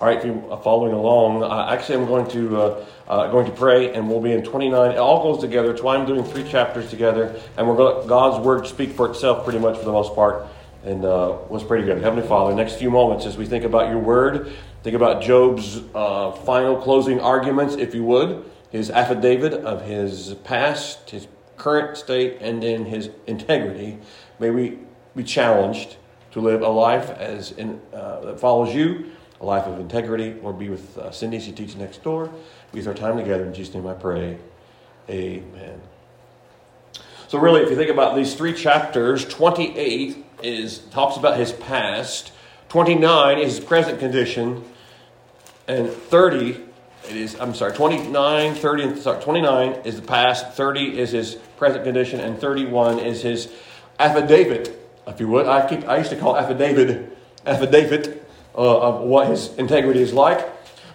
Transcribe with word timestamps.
All 0.00 0.06
right, 0.06 0.16
if 0.16 0.24
you're 0.24 0.56
following 0.58 0.92
along, 0.92 1.42
uh, 1.42 1.72
actually, 1.72 1.96
I'm 1.96 2.06
going 2.06 2.30
to 2.30 2.56
uh, 2.56 2.86
uh, 3.08 3.26
going 3.32 3.46
to 3.46 3.52
pray, 3.52 3.92
and 3.92 4.08
we'll 4.08 4.20
be 4.20 4.30
in 4.30 4.44
29. 4.44 4.92
It 4.92 4.96
all 4.96 5.24
goes 5.24 5.40
together. 5.40 5.72
That's 5.72 5.82
why 5.82 5.96
I'm 5.96 6.06
doing 6.06 6.22
three 6.22 6.48
chapters 6.48 6.88
together, 6.88 7.34
and 7.56 7.66
we're 7.66 7.74
going 7.74 8.06
God's 8.06 8.38
word 8.46 8.68
speak 8.68 8.92
for 8.92 9.10
itself 9.10 9.42
pretty 9.42 9.58
much 9.58 9.76
for 9.76 9.84
the 9.84 9.90
most 9.90 10.14
part, 10.14 10.46
and 10.84 11.04
uh, 11.04 11.38
was 11.48 11.64
pretty 11.64 11.84
good. 11.84 12.00
Heavenly 12.00 12.24
Father, 12.28 12.54
next 12.54 12.76
few 12.76 12.92
moments 12.92 13.26
as 13.26 13.36
we 13.36 13.44
think 13.44 13.64
about 13.64 13.88
your 13.90 13.98
word, 13.98 14.52
think 14.84 14.94
about 14.94 15.20
Job's 15.20 15.80
uh, 15.96 16.30
final 16.30 16.80
closing 16.80 17.18
arguments, 17.20 17.74
if 17.74 17.92
you 17.92 18.04
would, 18.04 18.48
his 18.70 18.90
affidavit 18.90 19.52
of 19.52 19.84
his 19.84 20.32
past, 20.44 21.10
his 21.10 21.26
current 21.56 21.96
state, 21.96 22.38
and 22.40 22.62
then 22.62 22.84
his 22.84 23.10
integrity. 23.26 23.98
May 24.38 24.50
we 24.50 24.78
be 25.16 25.24
challenged 25.24 25.96
to 26.30 26.40
live 26.40 26.62
a 26.62 26.68
life 26.68 27.10
as 27.10 27.50
in, 27.50 27.80
uh, 27.92 28.20
that 28.20 28.38
follows 28.38 28.72
you 28.72 29.10
a 29.40 29.44
life 29.44 29.64
of 29.64 29.78
integrity. 29.78 30.34
Lord, 30.42 30.58
be 30.58 30.68
with 30.68 30.96
uh, 30.98 31.10
Cindy. 31.10 31.40
She 31.40 31.52
teaches 31.52 31.76
next 31.76 32.02
door. 32.02 32.26
Be 32.72 32.78
with 32.78 32.88
our 32.88 32.94
time 32.94 33.16
together. 33.16 33.44
In 33.44 33.54
Jesus' 33.54 33.74
name 33.74 33.86
I 33.86 33.94
pray. 33.94 34.38
Amen. 35.08 35.80
So, 37.28 37.38
really, 37.38 37.62
if 37.62 37.70
you 37.70 37.76
think 37.76 37.90
about 37.90 38.16
these 38.16 38.34
three 38.34 38.54
chapters, 38.54 39.24
28 39.24 40.24
is 40.42 40.78
talks 40.78 41.16
about 41.16 41.36
his 41.36 41.52
past, 41.52 42.32
29 42.68 43.38
is 43.38 43.56
his 43.56 43.64
present 43.64 43.98
condition, 43.98 44.64
and 45.66 45.88
30 45.88 46.68
it 47.08 47.16
is 47.16 47.38
I'm 47.40 47.54
sorry, 47.54 47.72
29, 47.72 48.54
30 48.54 48.82
and 48.82 48.98
sorry, 48.98 49.22
29 49.22 49.72
is 49.84 49.96
the 49.96 50.06
past, 50.06 50.52
30 50.52 50.98
is 50.98 51.12
his 51.12 51.36
present 51.56 51.84
condition, 51.84 52.20
and 52.20 52.38
31 52.38 52.98
is 52.98 53.22
his 53.22 53.50
affidavit, 53.98 54.78
if 55.06 55.20
you 55.20 55.28
would. 55.28 55.46
I 55.46 55.66
keep 55.68 55.88
I 55.88 55.98
used 55.98 56.10
to 56.10 56.16
call 56.16 56.36
affidavit 56.36 57.16
affidavit 57.46 58.17
uh, 58.58 58.80
of 58.80 59.00
what 59.02 59.28
his 59.28 59.54
integrity 59.54 60.02
is 60.02 60.12
like. 60.12 60.46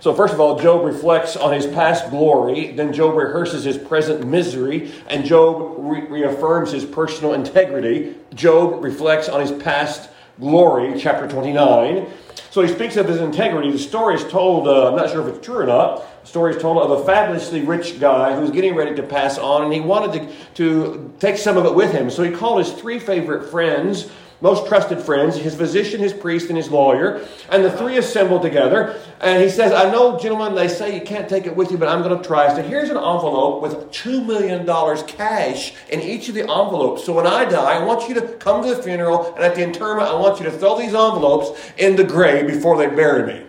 So, 0.02 0.14
first 0.14 0.34
of 0.34 0.42
all, 0.42 0.60
Job 0.60 0.84
reflects 0.84 1.38
on 1.38 1.54
his 1.54 1.66
past 1.66 2.10
glory. 2.10 2.74
Then, 2.74 2.92
Job 2.92 3.16
rehearses 3.16 3.64
his 3.64 3.78
present 3.78 4.28
misery. 4.28 4.92
And 5.08 5.24
Job 5.24 5.76
re- 5.78 6.02
reaffirms 6.02 6.74
his 6.74 6.84
personal 6.84 7.34
integrity. 7.34 8.16
Job 8.36 8.84
reflects 8.84 9.30
on 9.30 9.40
his 9.40 9.54
past 9.64 10.10
glory, 10.42 11.00
chapter 11.00 11.26
29. 11.26 12.06
So, 12.52 12.62
he 12.62 12.68
speaks 12.68 12.98
of 12.98 13.08
his 13.08 13.22
integrity. 13.22 13.72
The 13.72 13.80
story 13.80 14.16
is 14.16 14.26
told, 14.26 14.68
uh, 14.68 14.90
I'm 14.90 14.98
not 14.98 15.10
sure 15.10 15.26
if 15.26 15.34
it's 15.38 15.46
true 15.46 15.60
or 15.60 15.66
not. 15.66 16.04
The 16.24 16.28
story 16.28 16.54
is 16.54 16.62
told 16.62 16.80
of 16.80 17.00
a 17.00 17.06
fabulously 17.06 17.62
rich 17.62 17.98
guy 17.98 18.36
who 18.36 18.42
was 18.42 18.52
getting 18.52 18.76
ready 18.76 18.94
to 18.96 19.04
pass 19.04 19.38
on, 19.38 19.64
and 19.64 19.74
he 19.74 19.80
wanted 19.80 20.20
to, 20.20 20.36
to 20.56 21.14
take 21.20 21.38
some 21.38 21.56
of 21.56 21.66
it 21.66 21.74
with 21.74 21.94
him. 21.94 22.10
So, 22.10 22.24
he 22.24 22.32
called 22.32 22.60
his 22.60 22.74
three 22.74 23.00
favorite 23.00 23.50
friends 23.50 24.12
most 24.44 24.68
trusted 24.68 25.00
friends, 25.00 25.38
his 25.38 25.56
physician, 25.56 26.02
his 26.02 26.12
priest, 26.12 26.50
and 26.50 26.58
his 26.58 26.70
lawyer. 26.70 27.26
And 27.50 27.64
the 27.64 27.72
three 27.72 27.98
assembled 27.98 28.42
together. 28.42 29.00
And 29.22 29.42
he 29.42 29.50
says, 29.50 29.72
I 29.72 29.90
know, 29.90 30.20
gentlemen, 30.20 30.54
they 30.54 30.68
say 30.68 30.94
you 30.94 31.02
can't 31.02 31.30
take 31.30 31.48
it 31.48 31.56
with 31.56 31.72
you, 31.72 31.78
but 31.78 31.88
I'm 31.88 32.04
going 32.04 32.22
to 32.22 32.28
try. 32.28 32.54
So 32.54 32.62
here's 32.62 32.90
an 32.90 32.98
envelope 32.98 33.62
with 33.62 33.90
$2 33.92 34.26
million 34.26 34.68
cash 35.08 35.74
in 35.90 36.02
each 36.02 36.28
of 36.28 36.36
the 36.36 36.42
envelopes. 36.42 37.06
So 37.06 37.14
when 37.14 37.26
I 37.26 37.46
die, 37.46 37.80
I 37.80 37.86
want 37.86 38.10
you 38.10 38.16
to 38.16 38.22
come 38.34 38.62
to 38.64 38.76
the 38.76 38.84
funeral, 38.84 39.34
and 39.36 39.46
at 39.46 39.56
the 39.56 39.64
interment, 39.64 40.10
I 40.10 40.16
want 40.16 40.40
you 40.40 40.46
to 40.46 40.52
throw 40.52 40.78
these 40.78 40.94
envelopes 40.94 41.58
in 41.78 41.96
the 41.96 42.04
grave 42.04 42.46
before 42.46 42.78
they 42.78 42.94
bury 42.94 43.26
me. 43.26 43.46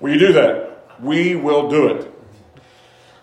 Will 0.00 0.14
you 0.14 0.18
do 0.18 0.32
that? 0.32 0.98
We 0.98 1.36
will 1.36 1.68
do 1.68 1.88
it. 1.88 2.19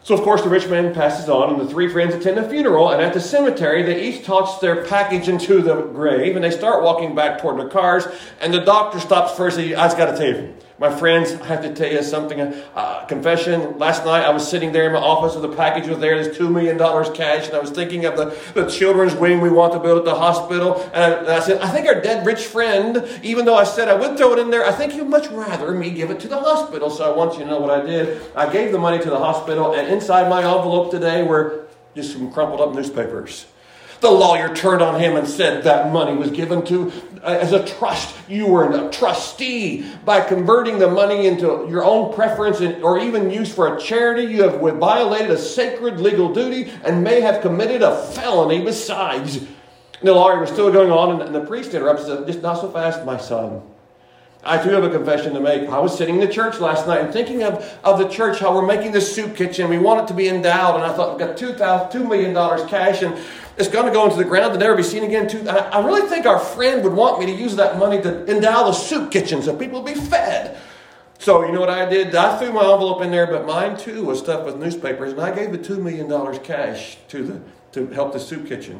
So, 0.03 0.15
of 0.15 0.21
course, 0.21 0.41
the 0.41 0.49
rich 0.49 0.69
man 0.69 0.93
passes 0.93 1.27
on, 1.27 1.49
and 1.49 1.59
the 1.59 1.67
three 1.67 1.89
friends 1.89 2.15
attend 2.15 2.37
the 2.37 2.47
funeral. 2.47 2.91
And 2.91 3.01
at 3.01 3.13
the 3.13 3.19
cemetery, 3.19 3.83
they 3.83 4.07
each 4.07 4.23
toss 4.23 4.59
their 4.59 4.85
package 4.85 5.27
into 5.27 5.61
the 5.61 5.81
grave, 5.81 6.35
and 6.35 6.45
they 6.45 6.51
start 6.51 6.81
walking 6.81 7.13
back 7.13 7.41
toward 7.41 7.59
their 7.59 7.67
cars. 7.67 8.07
And 8.39 8.53
the 8.53 8.61
doctor 8.61 8.99
stops 9.01 9.35
first. 9.35 9.59
He, 9.59 9.75
I 9.75 9.85
just 9.85 9.97
got 9.97 10.11
to 10.11 10.17
tell 10.17 10.27
you, 10.27 10.53
my 10.79 10.95
friends, 10.95 11.33
I 11.33 11.45
have 11.47 11.63
to 11.63 11.73
tell 11.73 11.91
you 11.91 12.03
something. 12.03 12.39
Uh, 12.39 13.05
confession. 13.05 13.79
Last 13.79 14.05
night, 14.05 14.23
I 14.23 14.29
was 14.29 14.47
sitting 14.47 14.71
there 14.71 14.85
in 14.85 14.93
my 14.93 14.99
office, 14.99 15.33
and 15.33 15.43
the 15.43 15.55
package 15.55 15.87
was 15.87 15.97
there. 15.97 16.21
There's 16.21 16.37
two 16.37 16.49
million 16.49 16.77
dollars 16.77 17.09
cash, 17.15 17.47
and 17.47 17.55
I 17.55 17.59
was 17.59 17.71
thinking 17.71 18.05
of 18.05 18.15
the, 18.15 18.37
the 18.53 18.69
children's 18.69 19.15
wing 19.15 19.41
we 19.41 19.49
want 19.49 19.73
to 19.73 19.79
build 19.79 19.97
at 19.97 20.05
the 20.05 20.13
hospital. 20.15 20.83
And 20.93 21.03
I, 21.03 21.17
and 21.17 21.27
I 21.29 21.39
said, 21.39 21.61
I 21.61 21.69
think 21.69 21.87
our 21.87 21.99
dead 21.99 22.25
rich 22.25 22.45
friend, 22.45 23.03
even 23.23 23.45
though 23.45 23.55
I 23.55 23.63
said 23.63 23.87
I 23.87 23.95
would 23.95 24.17
throw 24.17 24.33
it 24.33 24.39
in 24.39 24.51
there, 24.51 24.65
I 24.65 24.71
think 24.71 24.93
he'd 24.93 25.07
much 25.07 25.27
rather 25.29 25.71
me 25.71 25.89
give 25.89 26.11
it 26.11 26.19
to 26.19 26.27
the 26.27 26.39
hospital. 26.39 26.91
So 26.91 27.11
I 27.11 27.15
want 27.15 27.33
you 27.33 27.39
to 27.39 27.45
know 27.45 27.59
what 27.59 27.71
I 27.71 27.83
did. 27.83 28.21
I 28.35 28.51
gave 28.51 28.71
the 28.71 28.79
money 28.79 28.99
to 28.99 29.09
the 29.09 29.19
hospital, 29.19 29.73
and 29.73 29.87
inside 29.87 30.29
my 30.29 30.39
envelope 30.39 30.91
today 30.91 31.23
were 31.23 31.65
just 31.95 32.13
some 32.13 32.31
crumpled 32.31 32.61
up 32.61 32.75
newspapers. 32.75 33.47
The 33.99 34.11
lawyer 34.11 34.55
turned 34.55 34.81
on 34.81 34.99
him 34.99 35.15
and 35.15 35.27
said 35.27 35.63
that 35.63 35.91
money 35.91 36.15
was 36.15 36.29
given 36.29 36.63
to 36.65 36.91
uh, 37.23 37.37
as 37.41 37.51
a 37.51 37.65
trust. 37.65 38.15
You 38.29 38.47
were 38.47 38.71
a 38.71 38.91
trustee. 38.91 39.85
By 40.05 40.21
converting 40.21 40.77
the 40.79 40.89
money 40.89 41.27
into 41.27 41.67
your 41.69 41.83
own 41.83 42.13
preference 42.13 42.61
or 42.61 42.99
even 42.99 43.31
use 43.31 43.53
for 43.53 43.75
a 43.75 43.81
charity, 43.81 44.31
you 44.31 44.43
have 44.43 44.61
violated 44.77 45.31
a 45.31 45.37
sacred 45.37 45.99
legal 45.99 46.31
duty 46.31 46.71
and 46.83 47.03
may 47.03 47.21
have 47.21 47.41
committed 47.41 47.81
a 47.81 48.05
felony 48.13 48.63
besides. 48.63 49.37
And 49.37 50.07
the 50.07 50.13
lawyer 50.13 50.39
was 50.39 50.51
still 50.51 50.71
going 50.71 50.91
on, 50.91 51.21
and 51.21 51.33
the 51.33 51.45
priest 51.45 51.73
interrupted 51.73 52.07
and 52.07 52.19
said, 52.19 52.27
Just 52.27 52.43
not 52.43 52.61
so 52.61 52.69
fast, 52.69 53.03
my 53.03 53.17
son. 53.17 53.61
I 54.47 54.63
do 54.63 54.69
have 54.69 54.85
a 54.85 54.89
confession 54.89 55.33
to 55.33 55.41
make. 55.41 55.67
I 55.69 55.79
was 55.79 55.97
sitting 55.97 56.15
in 56.15 56.21
the 56.21 56.31
church 56.31 56.59
last 56.59 56.87
night 56.87 57.01
and 57.01 57.11
thinking 57.11 57.43
of, 57.43 57.77
of 57.83 57.99
the 57.99 58.07
church, 58.07 58.39
how 58.39 58.55
we're 58.55 58.65
making 58.65 58.93
this 58.93 59.13
soup 59.13 59.35
kitchen. 59.35 59.69
We 59.69 59.77
want 59.77 60.01
it 60.01 60.07
to 60.07 60.13
be 60.13 60.29
endowed. 60.29 60.75
And 60.75 60.85
I 60.85 60.95
thought, 60.95 61.19
we've 61.19 61.57
got 61.57 61.91
$2, 61.91 62.07
million 62.07 62.33
cash 62.69 63.01
and 63.01 63.19
it's 63.57 63.67
going 63.67 63.85
to 63.87 63.91
go 63.91 64.05
into 64.05 64.15
the 64.15 64.23
ground 64.23 64.53
to 64.53 64.59
never 64.59 64.75
be 64.75 64.83
seen 64.83 65.03
again. 65.03 65.27
I 65.49 65.85
really 65.85 66.07
think 66.07 66.25
our 66.25 66.39
friend 66.39 66.83
would 66.83 66.93
want 66.93 67.19
me 67.19 67.25
to 67.25 67.31
use 67.31 67.55
that 67.57 67.77
money 67.77 68.01
to 68.01 68.25
endow 68.31 68.65
the 68.65 68.71
soup 68.71 69.11
kitchen 69.11 69.41
so 69.41 69.53
people 69.55 69.83
would 69.83 69.93
be 69.93 69.99
fed. 69.99 70.57
So, 71.19 71.45
you 71.45 71.51
know 71.51 71.59
what 71.59 71.69
I 71.69 71.89
did? 71.89 72.15
I 72.15 72.37
threw 72.37 72.53
my 72.53 72.61
envelope 72.61 73.01
in 73.01 73.11
there, 73.11 73.27
but 73.27 73.45
mine 73.45 73.75
too 73.75 74.05
was 74.05 74.19
stuffed 74.19 74.45
with 74.45 74.57
newspapers, 74.57 75.11
and 75.11 75.21
I 75.21 75.33
gave 75.35 75.51
the 75.51 75.57
$2 75.57 75.81
million 75.81 76.39
cash 76.43 76.99
to, 77.07 77.23
the, 77.23 77.41
to 77.71 77.87
help 77.93 78.13
the 78.13 78.19
soup 78.19 78.47
kitchen. 78.47 78.79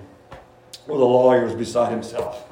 Well, 0.85 0.99
the 0.99 1.05
lawyer 1.05 1.44
was 1.44 1.55
beside 1.55 1.91
himself. 1.91 2.47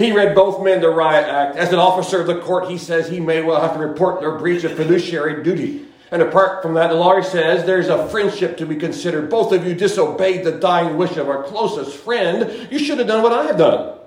He 0.00 0.12
read 0.12 0.34
both 0.34 0.64
men 0.64 0.80
the 0.80 0.88
riot 0.88 1.28
act. 1.28 1.56
As 1.56 1.74
an 1.74 1.78
officer 1.78 2.22
of 2.22 2.26
the 2.26 2.40
court, 2.40 2.70
he 2.70 2.78
says 2.78 3.10
he 3.10 3.20
may 3.20 3.42
well 3.42 3.60
have 3.60 3.74
to 3.74 3.78
report 3.78 4.22
their 4.22 4.38
breach 4.38 4.64
of 4.64 4.74
fiduciary 4.74 5.42
duty. 5.42 5.84
And 6.10 6.22
apart 6.22 6.62
from 6.62 6.72
that, 6.72 6.88
the 6.88 6.94
lawyer 6.94 7.22
says 7.22 7.66
there's 7.66 7.88
a 7.88 8.08
friendship 8.08 8.56
to 8.56 8.66
be 8.66 8.76
considered. 8.76 9.28
Both 9.28 9.52
of 9.52 9.66
you 9.66 9.74
disobeyed 9.74 10.44
the 10.44 10.52
dying 10.52 10.96
wish 10.96 11.18
of 11.18 11.28
our 11.28 11.42
closest 11.42 11.94
friend. 11.98 12.66
You 12.72 12.78
should 12.78 12.96
have 12.96 13.08
done 13.08 13.22
what 13.22 13.34
I 13.34 13.44
have 13.44 13.58
done. 13.58 13.98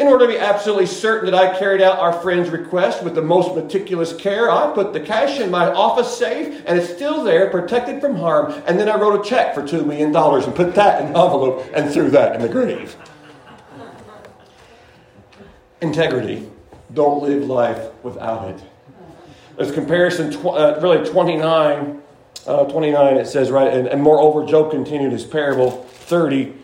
In 0.00 0.08
order 0.08 0.26
to 0.26 0.32
be 0.32 0.38
absolutely 0.40 0.86
certain 0.86 1.30
that 1.30 1.40
I 1.40 1.56
carried 1.56 1.80
out 1.80 2.00
our 2.00 2.14
friend's 2.14 2.50
request 2.50 3.04
with 3.04 3.14
the 3.14 3.22
most 3.22 3.54
meticulous 3.54 4.12
care, 4.16 4.50
I 4.50 4.72
put 4.74 4.92
the 4.92 5.00
cash 5.00 5.38
in 5.38 5.48
my 5.48 5.72
office 5.72 6.18
safe 6.18 6.64
and 6.66 6.76
it's 6.76 6.92
still 6.92 7.22
there, 7.22 7.50
protected 7.50 8.00
from 8.00 8.16
harm. 8.16 8.50
And 8.66 8.80
then 8.80 8.88
I 8.88 8.96
wrote 8.98 9.24
a 9.24 9.28
check 9.28 9.54
for 9.54 9.62
$2 9.62 9.86
million 9.86 10.14
and 10.16 10.54
put 10.56 10.74
that 10.74 11.02
in 11.02 11.12
the 11.12 11.20
envelope 11.20 11.70
and 11.72 11.88
threw 11.88 12.10
that 12.10 12.34
in 12.34 12.42
the 12.42 12.48
grave 12.48 12.96
integrity. 15.80 16.48
Don't 16.92 17.22
live 17.22 17.44
life 17.44 17.92
without 18.02 18.48
it. 18.50 18.62
There's 19.56 19.72
comparison, 19.72 20.30
tw- 20.30 20.46
uh, 20.46 20.78
really 20.80 21.08
29, 21.08 22.00
uh, 22.46 22.64
29 22.64 23.16
it 23.16 23.26
says, 23.26 23.50
right, 23.50 23.72
and, 23.72 23.88
and 23.88 24.02
moreover, 24.02 24.46
Job 24.46 24.70
continued 24.70 25.12
his 25.12 25.24
parable, 25.24 25.70
30, 25.70 26.54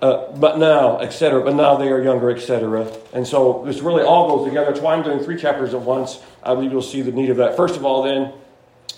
uh, 0.00 0.32
but 0.32 0.58
now, 0.58 0.98
etc., 1.00 1.42
but 1.42 1.54
now 1.54 1.76
they 1.76 1.88
are 1.88 2.02
younger, 2.02 2.30
etc. 2.30 2.90
And 3.12 3.26
so 3.26 3.62
this 3.66 3.80
really 3.80 4.02
all 4.02 4.36
goes 4.36 4.48
together. 4.48 4.70
That's 4.70 4.80
why 4.80 4.94
I'm 4.94 5.02
doing 5.02 5.20
three 5.20 5.36
chapters 5.36 5.74
at 5.74 5.80
once. 5.80 6.20
I 6.42 6.54
believe 6.54 6.72
you'll 6.72 6.82
see 6.82 7.02
the 7.02 7.12
need 7.12 7.30
of 7.30 7.36
that. 7.36 7.56
First 7.56 7.76
of 7.76 7.84
all, 7.84 8.02
then, 8.02 8.32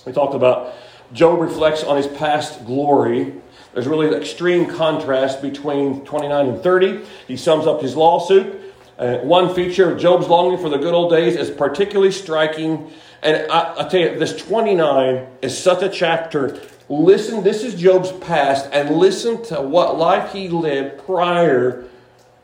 we 0.06 0.12
talked 0.12 0.34
about 0.34 0.75
Job 1.12 1.41
reflects 1.41 1.84
on 1.84 1.97
his 1.97 2.06
past 2.06 2.65
glory. 2.65 3.34
There's 3.72 3.87
really 3.87 4.09
an 4.09 4.15
extreme 4.15 4.66
contrast 4.66 5.43
between 5.43 6.04
29 6.04 6.47
and 6.47 6.62
30. 6.62 7.04
He 7.27 7.37
sums 7.37 7.66
up 7.66 7.83
his 7.83 7.97
lawsuit. 7.97 8.64
Uh, 8.99 9.19
one 9.19 9.53
feature 9.55 9.91
of 9.91 10.00
Job's 10.00 10.28
longing 10.28 10.59
for 10.59 10.69
the 10.69 10.78
good 10.78 10.94
old 10.94 11.10
days 11.10 11.34
is 11.34 11.50
particularly 11.50 12.12
striking. 12.12 12.93
And 13.22 13.51
I, 13.51 13.74
I 13.78 13.89
tell 13.89 14.01
you, 14.01 14.19
this 14.19 14.36
29 14.36 15.27
is 15.42 15.57
such 15.57 15.83
a 15.83 15.89
chapter. 15.89 16.60
Listen, 16.89 17.42
this 17.42 17.65
is 17.65 17.74
Job's 17.74 18.13
past, 18.13 18.69
and 18.72 18.97
listen 18.97 19.42
to 19.45 19.60
what 19.60 19.98
life 19.98 20.33
he 20.33 20.48
lived 20.48 21.04
prior 21.04 21.84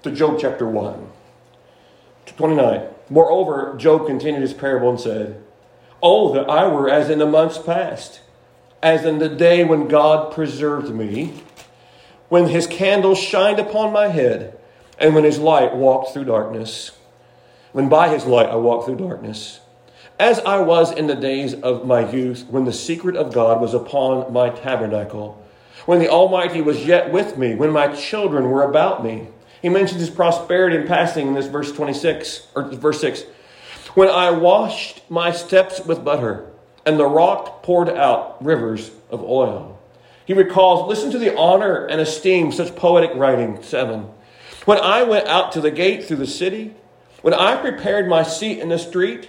to 0.02 0.10
Job 0.10 0.38
chapter 0.40 0.66
1. 0.66 1.08
29. 2.26 2.88
Moreover, 3.10 3.74
Job 3.76 4.06
continued 4.06 4.42
his 4.42 4.54
parable 4.54 4.90
and 4.90 5.00
said, 5.00 5.42
Oh, 6.02 6.32
that 6.32 6.48
I 6.48 6.66
were 6.66 6.88
as 6.88 7.10
in 7.10 7.18
the 7.18 7.26
months 7.26 7.58
past, 7.58 8.20
as 8.82 9.04
in 9.04 9.18
the 9.18 9.28
day 9.28 9.62
when 9.62 9.88
God 9.88 10.32
preserved 10.32 10.92
me, 10.94 11.42
when 12.28 12.48
his 12.48 12.66
candle 12.66 13.14
shined 13.14 13.58
upon 13.58 13.92
my 13.92 14.08
head 14.08 14.59
and 15.00 15.14
when 15.14 15.24
his 15.24 15.38
light 15.38 15.74
walked 15.74 16.12
through 16.12 16.26
darkness, 16.26 16.92
when 17.72 17.88
by 17.88 18.10
his 18.10 18.26
light 18.26 18.48
I 18.48 18.56
walked 18.56 18.84
through 18.84 18.96
darkness, 18.96 19.60
as 20.18 20.38
I 20.40 20.58
was 20.58 20.92
in 20.92 21.06
the 21.06 21.14
days 21.14 21.54
of 21.54 21.86
my 21.86 22.08
youth, 22.10 22.44
when 22.50 22.66
the 22.66 22.72
secret 22.72 23.16
of 23.16 23.32
God 23.32 23.60
was 23.60 23.72
upon 23.72 24.30
my 24.32 24.50
tabernacle, 24.50 25.42
when 25.86 25.98
the 25.98 26.10
Almighty 26.10 26.60
was 26.60 26.84
yet 26.84 27.10
with 27.10 27.38
me, 27.38 27.54
when 27.54 27.70
my 27.70 27.88
children 27.88 28.50
were 28.50 28.62
about 28.62 29.02
me. 29.02 29.28
He 29.62 29.70
mentions 29.70 30.00
his 30.00 30.10
prosperity 30.10 30.76
in 30.76 30.86
passing 30.86 31.28
in 31.28 31.34
this 31.34 31.46
verse 31.46 31.72
26, 31.72 32.48
or 32.54 32.64
verse 32.64 33.00
6. 33.00 33.24
when 33.94 34.08
I 34.08 34.30
washed 34.30 35.02
my 35.10 35.32
steps 35.32 35.80
with 35.80 36.04
butter, 36.04 36.46
and 36.84 36.98
the 36.98 37.06
rock 37.06 37.62
poured 37.62 37.88
out 37.88 38.42
rivers 38.44 38.90
of 39.10 39.22
oil. 39.22 39.78
He 40.26 40.34
recalls, 40.34 40.88
listen 40.88 41.10
to 41.12 41.18
the 41.18 41.36
honor 41.36 41.86
and 41.86 42.00
esteem 42.00 42.52
such 42.52 42.76
poetic 42.76 43.10
writing. 43.14 43.62
Seven. 43.62 44.06
When 44.70 44.78
I 44.78 45.02
went 45.02 45.26
out 45.26 45.50
to 45.52 45.60
the 45.60 45.72
gate 45.72 46.04
through 46.04 46.18
the 46.18 46.28
city, 46.28 46.76
when 47.22 47.34
I 47.34 47.56
prepared 47.56 48.08
my 48.08 48.22
seat 48.22 48.60
in 48.60 48.68
the 48.68 48.78
street, 48.78 49.28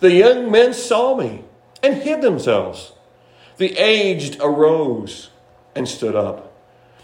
the 0.00 0.12
young 0.12 0.50
men 0.50 0.74
saw 0.74 1.14
me 1.16 1.44
and 1.80 2.02
hid 2.02 2.22
themselves. 2.22 2.90
The 3.58 3.78
aged 3.78 4.38
arose 4.40 5.30
and 5.76 5.88
stood 5.88 6.16
up. 6.16 6.52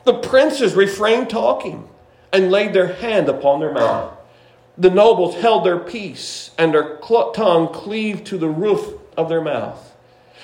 The 0.03 0.19
princes 0.19 0.75
refrained 0.75 1.31
talking 1.31 1.89
and 2.33 2.51
laid 2.51 2.73
their 2.73 2.93
hand 2.93 3.29
upon 3.29 3.61
their 3.61 3.73
mouth. 3.73 4.19
The 4.77 4.91
nobles 4.91 5.37
held 5.37 5.65
their 5.65 5.79
peace, 5.79 6.51
and 6.59 6.75
their 6.75 6.97
tongue 6.97 7.69
cleaved 7.69 8.27
to 8.27 8.37
the 8.37 8.49
roof 8.49 8.95
of 9.17 9.29
their 9.29 9.41
mouth. 9.41 9.95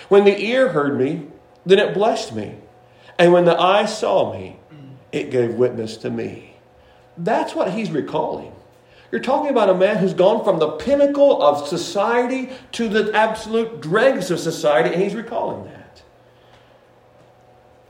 When 0.09 0.23
the 0.23 0.41
ear 0.41 0.69
heard 0.69 0.97
me, 0.97 1.27
then 1.67 1.81
it 1.81 1.93
blessed 1.93 2.37
me. 2.37 2.55
And 3.19 3.33
when 3.33 3.47
the 3.47 3.61
eye 3.61 3.87
saw 3.87 4.33
me, 4.33 4.61
it 5.11 5.33
gave 5.33 5.55
witness 5.55 5.97
to 5.97 6.09
me. 6.09 6.52
That's 7.17 7.55
what 7.55 7.73
he's 7.73 7.91
recalling. 7.91 8.53
You're 9.11 9.21
talking 9.21 9.51
about 9.51 9.69
a 9.69 9.75
man 9.75 9.99
who's 9.99 10.15
gone 10.15 10.43
from 10.43 10.59
the 10.59 10.71
pinnacle 10.71 11.43
of 11.43 11.69
society 11.69 12.51
to 12.73 12.89
the 12.89 13.15
absolute 13.15 13.83
dregs 13.83 14.31
of 14.31 14.41
society, 14.41 14.95
and 14.95 15.03
he's 15.03 15.15
recalling 15.15 15.65
that. 15.65 16.03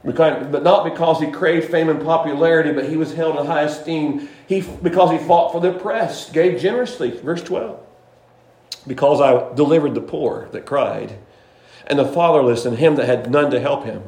But 0.04 0.64
not 0.64 0.82
because 0.82 1.20
he 1.20 1.30
craved 1.30 1.70
fame 1.70 1.88
and 1.88 2.02
popularity, 2.02 2.72
but 2.72 2.88
he 2.88 2.96
was 2.96 3.14
held 3.14 3.38
in 3.38 3.46
high 3.46 3.62
esteem. 3.62 4.28
He, 4.48 4.62
because 4.62 5.12
he 5.12 5.18
fought 5.18 5.52
for 5.52 5.60
the 5.60 5.76
oppressed, 5.76 6.32
gave 6.32 6.60
generously. 6.60 7.12
Verse 7.12 7.42
12. 7.42 7.78
Because 8.84 9.20
I 9.20 9.54
delivered 9.54 9.94
the 9.94 10.00
poor 10.00 10.48
that 10.50 10.66
cried, 10.66 11.16
and 11.86 12.00
the 12.00 12.04
fatherless, 12.04 12.64
and 12.64 12.78
him 12.78 12.96
that 12.96 13.06
had 13.06 13.30
none 13.30 13.52
to 13.52 13.60
help 13.60 13.84
him. 13.84 14.02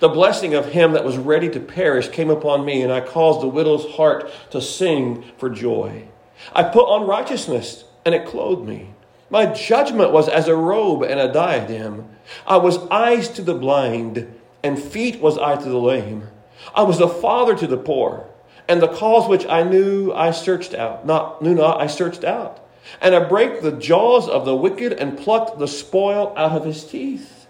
The 0.00 0.08
blessing 0.08 0.54
of 0.54 0.72
him 0.72 0.92
that 0.92 1.04
was 1.04 1.16
ready 1.16 1.48
to 1.50 1.60
perish 1.60 2.08
came 2.08 2.30
upon 2.30 2.64
me, 2.64 2.82
and 2.82 2.92
I 2.92 3.00
caused 3.00 3.40
the 3.40 3.48
widow's 3.48 3.94
heart 3.96 4.30
to 4.50 4.60
sing 4.60 5.24
for 5.38 5.50
joy. 5.50 6.04
I 6.52 6.62
put 6.62 6.86
on 6.86 7.06
righteousness, 7.06 7.84
and 8.04 8.14
it 8.14 8.26
clothed 8.26 8.66
me. 8.66 8.94
My 9.30 9.46
judgment 9.46 10.12
was 10.12 10.28
as 10.28 10.48
a 10.48 10.56
robe 10.56 11.02
and 11.02 11.18
a 11.18 11.32
diadem. 11.32 12.08
I 12.46 12.58
was 12.58 12.78
eyes 12.90 13.28
to 13.30 13.42
the 13.42 13.54
blind 13.54 14.28
and 14.62 14.80
feet 14.80 15.20
was 15.20 15.38
I 15.38 15.56
to 15.56 15.68
the 15.68 15.78
lame. 15.78 16.28
I 16.74 16.82
was 16.82 17.00
a 17.00 17.08
father 17.08 17.56
to 17.56 17.66
the 17.66 17.76
poor, 17.76 18.28
and 18.68 18.80
the 18.80 18.88
cause 18.88 19.28
which 19.28 19.46
I 19.46 19.62
knew 19.62 20.12
I 20.12 20.30
searched 20.30 20.74
out, 20.74 21.04
not 21.04 21.42
knew 21.42 21.54
not 21.54 21.80
I 21.80 21.86
searched 21.88 22.24
out. 22.24 22.60
And 23.00 23.14
I 23.14 23.24
brake 23.24 23.62
the 23.62 23.72
jaws 23.72 24.28
of 24.28 24.44
the 24.44 24.56
wicked 24.56 24.92
and 24.92 25.18
plucked 25.18 25.58
the 25.58 25.68
spoil 25.68 26.32
out 26.36 26.52
of 26.52 26.64
his 26.64 26.84
teeth. 26.84 27.41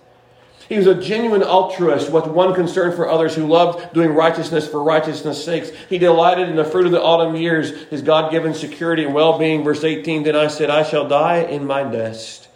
He 0.72 0.78
was 0.78 0.86
a 0.86 0.94
genuine 0.94 1.42
altruist 1.42 2.10
with 2.10 2.26
one 2.28 2.54
concern 2.54 2.96
for 2.96 3.06
others 3.06 3.34
who 3.34 3.46
loved 3.46 3.92
doing 3.92 4.14
righteousness 4.14 4.66
for 4.66 4.82
righteousness' 4.82 5.44
sakes. 5.44 5.68
He 5.90 5.98
delighted 5.98 6.48
in 6.48 6.56
the 6.56 6.64
fruit 6.64 6.86
of 6.86 6.92
the 6.92 7.02
autumn 7.02 7.36
years, 7.36 7.72
his 7.90 8.00
God 8.00 8.30
given 8.30 8.54
security 8.54 9.04
and 9.04 9.12
well 9.12 9.38
being. 9.38 9.64
Verse 9.64 9.84
18 9.84 10.22
Then 10.22 10.34
I 10.34 10.46
said, 10.46 10.70
I 10.70 10.82
shall 10.82 11.06
die 11.06 11.40
in 11.40 11.66
my 11.66 11.82
nest, 11.82 12.48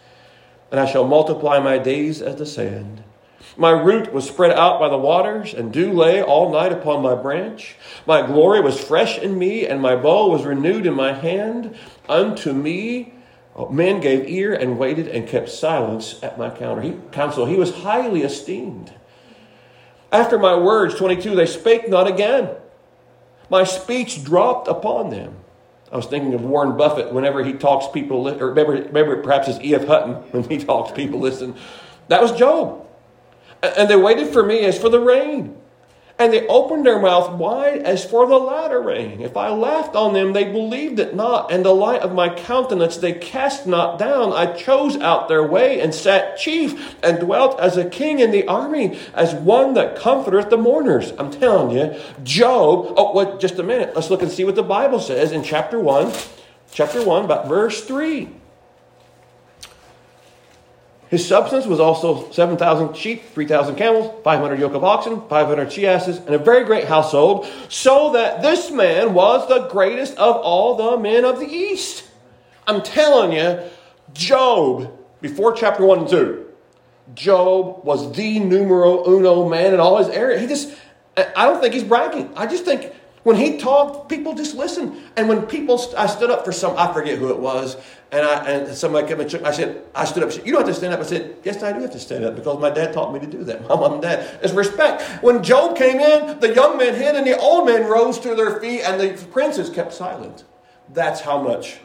and 0.71 0.79
I 0.79 0.87
shall 0.87 1.05
multiply 1.07 1.59
my 1.59 1.77
days 1.77 2.23
as 2.23 2.37
the 2.37 2.47
sand. 2.47 3.03
My 3.55 3.69
root 3.69 4.11
was 4.11 4.27
spread 4.27 4.49
out 4.49 4.79
by 4.79 4.89
the 4.89 4.97
waters, 4.97 5.53
and 5.53 5.71
dew 5.71 5.93
lay 5.93 6.19
all 6.19 6.51
night 6.51 6.71
upon 6.71 7.03
my 7.03 7.13
branch. 7.13 7.75
My 8.07 8.25
glory 8.25 8.61
was 8.61 8.83
fresh 8.83 9.19
in 9.19 9.37
me, 9.37 9.67
and 9.67 9.79
my 9.79 9.95
bow 9.95 10.31
was 10.31 10.43
renewed 10.43 10.87
in 10.87 10.95
my 10.95 11.13
hand. 11.13 11.77
Unto 12.09 12.51
me 12.51 13.13
men 13.71 13.99
gave 13.99 14.29
ear 14.29 14.53
and 14.53 14.77
waited 14.77 15.07
and 15.07 15.27
kept 15.27 15.49
silence 15.49 16.21
at 16.21 16.37
my 16.37 16.49
counter. 16.49 16.81
He, 16.81 16.95
counsel. 17.11 17.45
He 17.45 17.55
was 17.55 17.73
highly 17.73 18.21
esteemed. 18.21 18.93
After 20.11 20.37
my 20.37 20.55
words, 20.55 20.95
22, 20.95 21.35
they 21.35 21.45
spake 21.45 21.89
not 21.89 22.07
again. 22.07 22.51
My 23.49 23.63
speech 23.63 24.23
dropped 24.23 24.67
upon 24.67 25.09
them. 25.09 25.35
I 25.91 25.95
was 25.95 26.05
thinking 26.05 26.33
of 26.33 26.41
Warren 26.41 26.77
Buffett 26.77 27.13
whenever 27.13 27.43
he 27.43 27.53
talks, 27.53 27.87
people, 27.91 28.27
or 28.27 28.53
maybe, 28.53 28.89
maybe 28.91 29.21
perhaps 29.21 29.47
it's 29.47 29.59
E.F. 29.59 29.85
Hutton 29.85 30.15
when 30.31 30.43
he 30.43 30.57
talks, 30.63 30.91
people 30.91 31.19
listen. 31.19 31.55
That 32.09 32.21
was 32.21 32.31
Job. 32.33 32.85
And 33.63 33.89
they 33.89 33.95
waited 33.95 34.27
for 34.27 34.43
me 34.43 34.59
as 34.65 34.77
for 34.77 34.89
the 34.89 34.99
rain. 34.99 35.56
And 36.19 36.33
they 36.33 36.47
opened 36.47 36.83
their 36.83 36.99
mouth 36.99 37.33
wide 37.33 37.83
as 37.83 38.03
for 38.03 38.25
the 38.25 38.39
latter 38.39 38.81
rain. 38.81 39.21
If 39.21 39.37
I 39.37 39.49
laughed 39.49 39.95
on 39.95 40.13
them, 40.13 40.33
they 40.33 40.45
believed 40.45 40.99
it 40.99 41.15
not. 41.15 41.51
And 41.51 41.63
the 41.63 41.75
light 41.75 42.01
of 42.01 42.11
my 42.11 42.33
countenance 42.33 42.97
they 42.97 43.13
cast 43.13 43.67
not 43.67 43.99
down. 43.99 44.33
I 44.33 44.53
chose 44.53 44.97
out 44.97 45.27
their 45.27 45.45
way 45.45 45.79
and 45.79 45.93
sat 45.93 46.37
chief 46.37 46.95
and 47.03 47.19
dwelt 47.19 47.59
as 47.59 47.77
a 47.77 47.87
king 47.87 48.19
in 48.19 48.31
the 48.31 48.47
army, 48.47 48.97
as 49.13 49.35
one 49.35 49.75
that 49.75 49.95
comforteth 49.95 50.49
the 50.49 50.57
mourners. 50.57 51.13
I'm 51.19 51.29
telling 51.29 51.77
you, 51.77 51.95
Job. 52.23 52.95
Oh, 52.97 53.13
wait, 53.13 53.39
just 53.39 53.59
a 53.59 53.63
minute. 53.63 53.93
Let's 53.93 54.09
look 54.09 54.23
and 54.23 54.31
see 54.31 54.43
what 54.43 54.55
the 54.55 54.63
Bible 54.63 54.99
says 54.99 55.31
in 55.31 55.43
chapter 55.43 55.79
1, 55.79 56.11
chapter 56.71 57.05
1, 57.05 57.25
about 57.25 57.47
verse 57.47 57.85
3. 57.85 58.29
His 61.09 61.25
substance 61.25 61.65
was 61.65 61.79
also 61.79 62.29
7,000 62.31 62.95
sheep, 62.95 63.23
3,000 63.33 63.75
camels, 63.75 64.13
500 64.23 64.59
yoke 64.59 64.73
of 64.73 64.83
oxen, 64.83 65.21
500 65.29 65.71
she 65.71 65.87
asses, 65.87 66.17
and 66.17 66.35
a 66.35 66.37
very 66.37 66.65
great 66.65 66.85
household, 66.85 67.47
so 67.69 68.11
that 68.11 68.41
this 68.41 68.71
man 68.71 69.13
was 69.13 69.47
the 69.47 69.67
greatest 69.69 70.17
of 70.17 70.35
all 70.35 70.75
the 70.75 70.97
men 70.97 71.23
of 71.23 71.39
the 71.39 71.45
East. 71.45 72.03
I'm 72.67 72.81
telling 72.81 73.31
you, 73.31 73.61
Job, 74.13 74.91
before 75.21 75.53
chapter 75.53 75.85
1 75.85 75.99
and 75.99 76.09
2, 76.09 76.45
Job 77.13 77.85
was 77.85 78.11
the 78.11 78.39
numero 78.39 79.07
uno 79.07 79.47
man 79.47 79.73
in 79.73 79.79
all 79.79 79.97
his 79.97 80.09
area. 80.09 80.39
He 80.39 80.47
just, 80.47 80.75
I 81.15 81.45
don't 81.45 81.61
think 81.61 81.73
he's 81.73 81.85
bragging. 81.85 82.31
I 82.35 82.47
just 82.47 82.65
think 82.65 82.91
when 83.27 83.35
he 83.35 83.57
talked, 83.57 84.07
people 84.07 84.33
just 84.35 84.55
listened. 84.55 84.95
And 85.17 85.27
when 85.27 85.47
people, 85.47 85.83
I 85.97 86.07
stood 86.07 86.31
up 86.31 86.45
for 86.45 86.53
some, 86.53 86.77
I 86.77 86.93
forget 86.93 87.17
who 87.19 87.29
it 87.29 87.37
was, 87.37 87.75
and 88.09 88.25
I 88.25 88.45
and 88.45 88.73
somebody 88.73 89.05
came 89.05 89.19
and 89.19 89.29
took, 89.29 89.43
I 89.43 89.51
said, 89.51 89.83
I 89.93 90.05
stood 90.05 90.23
up. 90.23 90.31
Said, 90.31 90.45
you 90.45 90.53
don't 90.53 90.61
have 90.65 90.69
to 90.69 90.73
stand 90.73 90.93
up. 90.93 91.01
I 91.01 91.03
said, 91.03 91.35
yes, 91.43 91.61
I 91.61 91.73
do 91.73 91.81
have 91.81 91.91
to 91.91 91.99
stand 91.99 92.23
up 92.23 92.37
because 92.37 92.57
my 92.61 92.69
dad 92.69 92.93
taught 92.93 93.13
me 93.13 93.19
to 93.19 93.27
do 93.27 93.43
that. 93.43 93.63
My 93.67 93.75
mom 93.75 93.93
and 93.95 94.01
dad. 94.01 94.39
It's 94.41 94.53
respect. 94.53 95.01
When 95.21 95.43
Job 95.43 95.75
came 95.75 95.99
in, 95.99 96.39
the 96.39 96.55
young 96.55 96.77
men 96.77 96.95
hid 96.95 97.15
and 97.15 97.27
the 97.27 97.37
old 97.37 97.65
men 97.65 97.85
rose 97.85 98.17
to 98.19 98.33
their 98.33 98.61
feet 98.61 98.83
and 98.83 98.97
the 98.97 99.21
princes 99.25 99.69
kept 99.69 99.93
silent. 99.93 100.45
That's 100.93 101.19
how 101.19 101.41
much 101.41 101.79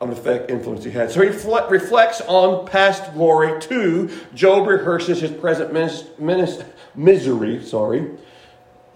of 0.00 0.10
an 0.10 0.16
effect 0.16 0.48
influence 0.48 0.84
he 0.84 0.92
had. 0.92 1.10
So 1.10 1.20
he 1.22 1.26
reflects 1.26 2.20
on 2.20 2.68
past 2.68 3.12
glory. 3.14 3.60
Two, 3.60 4.16
Job 4.32 4.68
rehearses 4.68 5.22
his 5.22 5.32
present 5.32 5.72
mis- 5.72 6.04
mis- 6.20 6.62
misery. 6.94 7.64
Sorry, 7.64 8.12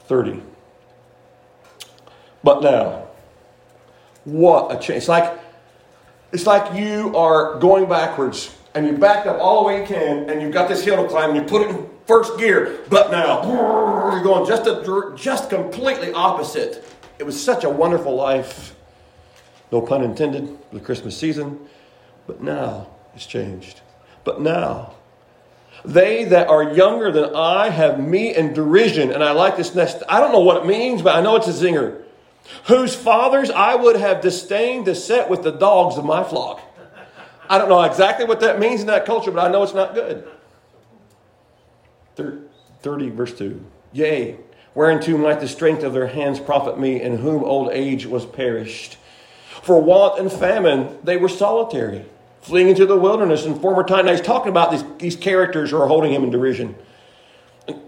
thirty. 0.04 0.42
But 2.44 2.62
now, 2.62 3.08
what 4.25 4.75
a 4.75 4.78
change. 4.78 4.99
It's 4.99 5.08
like, 5.08 5.38
it's 6.32 6.46
like 6.46 6.78
you 6.78 7.16
are 7.16 7.58
going 7.58 7.88
backwards 7.88 8.56
and 8.75 8.87
you 8.87 8.96
backed 8.96 9.26
up 9.26 9.40
all 9.40 9.61
the 9.62 9.68
way 9.68 9.80
you 9.80 9.87
can 9.87 10.30
and 10.30 10.40
you've 10.40 10.52
got 10.52 10.68
this 10.68 10.84
hill 10.84 11.02
to 11.02 11.08
climb 11.08 11.30
and 11.30 11.38
you 11.38 11.44
put 11.44 11.62
it 11.62 11.70
in 11.70 11.88
first 12.06 12.38
gear, 12.38 12.80
but 12.88 13.11
now 13.11 13.42
you're 14.12 14.22
going 14.22 14.46
just, 14.46 14.66
a, 14.66 15.12
just 15.16 15.50
completely 15.50 16.12
opposite. 16.12 16.84
It 17.18 17.25
was 17.25 17.42
such 17.42 17.64
a 17.64 17.70
wonderful 17.70 18.14
life. 18.14 18.75
No 19.70 19.80
pun 19.80 20.02
intended, 20.02 20.58
the 20.72 20.80
Christmas 20.80 21.16
season. 21.16 21.61
But 22.26 22.42
now 22.42 22.88
it's 23.14 23.26
changed. 23.26 23.80
But 24.25 24.40
now, 24.40 24.94
they 25.84 26.25
that 26.25 26.49
are 26.49 26.75
younger 26.75 27.11
than 27.11 27.34
I 27.34 27.70
have 27.70 27.99
me 27.99 28.34
in 28.34 28.52
derision. 28.52 29.11
And 29.11 29.22
I 29.22 29.32
like 29.32 29.56
this 29.56 29.75
next. 29.75 30.02
I 30.08 30.20
don't 30.20 30.32
know 30.32 30.40
what 30.40 30.58
it 30.58 30.66
means, 30.66 31.02
but 31.02 31.16
I 31.16 31.20
know 31.20 31.37
it's 31.37 31.49
a 31.49 31.52
zinger 31.52 32.01
whose 32.64 32.94
fathers 32.94 33.50
I 33.50 33.75
would 33.75 33.96
have 33.96 34.20
disdained 34.20 34.87
to 34.87 34.94
set 34.94 35.28
with 35.28 35.42
the 35.42 35.52
dogs 35.52 35.96
of 35.96 36.04
my 36.04 36.25
flock. 36.25 36.61
I 37.49 37.58
don't 37.58 37.68
know 37.68 37.82
exactly 37.82 38.25
what 38.25 38.40
that 38.40 38.58
means 38.58 38.80
in 38.80 38.87
that 38.87 39.04
culture, 39.04 39.30
but 39.30 39.44
I 39.44 39.50
know 39.50 39.62
it's 39.62 39.75
not 39.75 39.94
good. 39.94 40.28
30, 42.82 43.11
verse 43.11 43.37
2. 43.37 43.64
Yea, 43.92 44.37
whereunto 44.75 45.16
might 45.16 45.40
the 45.40 45.49
strength 45.49 45.82
of 45.82 45.92
their 45.92 46.06
hands 46.06 46.40
profit 46.40 46.78
me, 46.78 47.00
in 47.00 47.18
whom 47.18 47.44
old 47.44 47.70
age 47.72 48.06
was 48.06 48.25
perished. 48.25 48.96
For 49.62 49.80
want 49.80 50.18
and 50.18 50.32
famine 50.32 50.99
they 51.04 51.16
were 51.16 51.28
solitary, 51.28 52.04
fleeing 52.40 52.68
into 52.68 52.87
the 52.87 52.96
wilderness 52.96 53.44
in 53.44 53.61
former 53.61 53.84
time. 53.84 54.06
Now 54.06 54.12
he's 54.12 54.20
talking 54.20 54.50
about 54.50 54.70
these, 54.70 54.84
these 54.99 55.16
characters 55.16 55.70
who 55.70 55.80
are 55.80 55.88
holding 55.88 56.12
him 56.12 56.25
in 56.25 56.30
derision. 56.30 56.75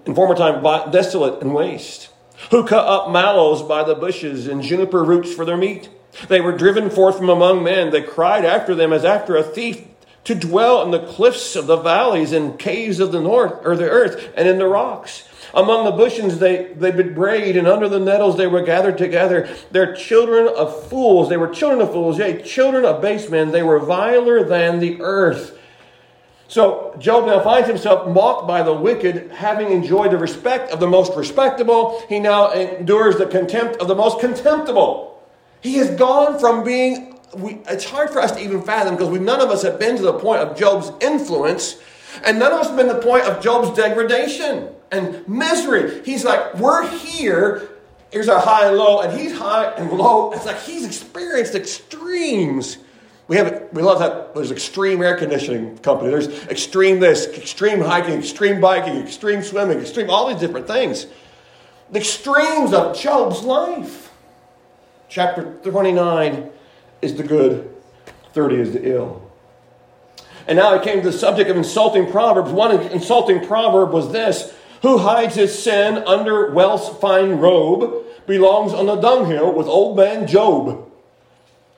In 0.06 0.14
former 0.14 0.34
time, 0.34 0.62
desolate 0.92 1.42
and 1.42 1.54
waste 1.54 2.10
who 2.50 2.66
cut 2.66 2.86
up 2.86 3.10
mallows 3.10 3.62
by 3.62 3.84
the 3.84 3.94
bushes 3.94 4.46
and 4.46 4.62
juniper 4.62 5.04
roots 5.04 5.32
for 5.32 5.44
their 5.44 5.56
meat. 5.56 5.88
They 6.28 6.40
were 6.40 6.56
driven 6.56 6.90
forth 6.90 7.16
from 7.18 7.28
among 7.28 7.62
men. 7.62 7.90
They 7.90 8.02
cried 8.02 8.44
after 8.44 8.74
them 8.74 8.92
as 8.92 9.04
after 9.04 9.36
a 9.36 9.42
thief 9.42 9.82
to 10.24 10.34
dwell 10.34 10.82
in 10.82 10.90
the 10.90 11.06
cliffs 11.06 11.54
of 11.56 11.66
the 11.66 11.76
valleys 11.76 12.32
and 12.32 12.58
caves 12.58 13.00
of 13.00 13.12
the 13.12 13.20
north 13.20 13.54
or 13.64 13.76
the 13.76 13.88
earth 13.88 14.32
and 14.36 14.48
in 14.48 14.58
the 14.58 14.66
rocks. 14.66 15.28
Among 15.52 15.84
the 15.84 15.92
bushes 15.92 16.40
they, 16.40 16.72
they 16.74 16.90
brayed, 16.90 17.56
and 17.56 17.68
under 17.68 17.88
the 17.88 18.00
nettles 18.00 18.36
they 18.36 18.48
were 18.48 18.62
gathered 18.62 18.98
together. 18.98 19.48
They're 19.70 19.94
children 19.94 20.48
of 20.48 20.88
fools. 20.88 21.28
They 21.28 21.36
were 21.36 21.48
children 21.48 21.80
of 21.80 21.92
fools, 21.92 22.18
yea, 22.18 22.42
children 22.42 22.84
of 22.84 23.00
base 23.00 23.30
men. 23.30 23.52
They 23.52 23.62
were 23.62 23.78
viler 23.78 24.42
than 24.42 24.80
the 24.80 25.00
earth. 25.00 25.56
So 26.46 26.94
Job 26.98 27.26
now 27.26 27.40
finds 27.40 27.68
himself 27.68 28.08
mocked 28.08 28.46
by 28.46 28.62
the 28.62 28.72
wicked, 28.72 29.30
having 29.32 29.70
enjoyed 29.70 30.10
the 30.10 30.18
respect 30.18 30.72
of 30.72 30.80
the 30.80 30.86
most 30.86 31.16
respectable. 31.16 32.02
He 32.08 32.20
now 32.20 32.52
endures 32.52 33.16
the 33.16 33.26
contempt 33.26 33.80
of 33.80 33.88
the 33.88 33.94
most 33.94 34.20
contemptible. 34.20 35.22
He 35.60 35.74
has 35.76 35.90
gone 35.90 36.38
from 36.38 36.62
being, 36.62 37.18
we, 37.34 37.54
it's 37.66 37.86
hard 37.86 38.10
for 38.10 38.20
us 38.20 38.32
to 38.32 38.40
even 38.40 38.62
fathom 38.62 38.94
because 38.94 39.08
we, 39.08 39.18
none 39.18 39.40
of 39.40 39.50
us 39.50 39.62
have 39.62 39.78
been 39.78 39.96
to 39.96 40.02
the 40.02 40.12
point 40.12 40.40
of 40.40 40.56
Job's 40.56 40.92
influence, 41.00 41.80
and 42.24 42.38
none 42.38 42.52
of 42.52 42.60
us 42.60 42.68
have 42.68 42.76
been 42.76 42.88
to 42.88 42.94
the 42.94 43.00
point 43.00 43.24
of 43.24 43.42
Job's 43.42 43.74
degradation 43.74 44.68
and 44.92 45.26
misery. 45.26 46.04
He's 46.04 46.24
like, 46.24 46.54
we're 46.56 46.86
here. 46.86 47.70
Here's 48.12 48.28
our 48.28 48.38
high 48.38 48.68
and 48.68 48.76
low, 48.76 49.00
and 49.00 49.18
he's 49.18 49.36
high 49.36 49.72
and 49.72 49.90
low. 49.90 50.32
It's 50.32 50.44
like 50.44 50.60
he's 50.60 50.84
experienced 50.84 51.54
extremes. 51.54 52.78
We 53.26 53.36
have 53.36 53.68
we 53.72 53.82
love 53.82 54.00
that 54.00 54.34
there's 54.34 54.50
extreme 54.50 55.02
air 55.02 55.16
conditioning 55.16 55.78
company. 55.78 56.10
There's 56.10 56.28
extreme 56.46 57.00
this, 57.00 57.26
extreme 57.26 57.80
hiking, 57.80 58.18
extreme 58.18 58.60
biking, 58.60 58.96
extreme 58.96 59.42
swimming, 59.42 59.78
extreme 59.78 60.10
all 60.10 60.28
these 60.28 60.40
different 60.40 60.66
things. 60.66 61.06
The 61.90 62.00
extremes 62.00 62.72
of 62.72 62.98
Job's 62.98 63.42
life. 63.42 64.12
Chapter 65.08 65.54
29 65.62 66.50
is 67.00 67.14
the 67.14 67.22
good, 67.22 67.74
30 68.32 68.56
is 68.56 68.72
the 68.72 68.90
ill. 68.90 69.30
And 70.46 70.58
now 70.58 70.74
I 70.74 70.84
came 70.84 71.02
to 71.02 71.10
the 71.10 71.16
subject 71.16 71.48
of 71.48 71.56
insulting 71.56 72.10
proverbs. 72.10 72.50
One 72.50 72.78
insulting 72.88 73.46
proverb 73.46 73.92
was 73.92 74.12
this 74.12 74.52
Who 74.82 74.98
hides 74.98 75.34
his 75.34 75.56
sin 75.56 75.98
under 76.06 76.50
wealth's 76.52 76.98
fine 77.00 77.38
robe 77.38 78.04
belongs 78.26 78.72
on 78.72 78.86
the 78.86 78.96
dunghill 78.96 79.52
with 79.52 79.66
old 79.66 79.96
man 79.96 80.26
Job. 80.26 80.90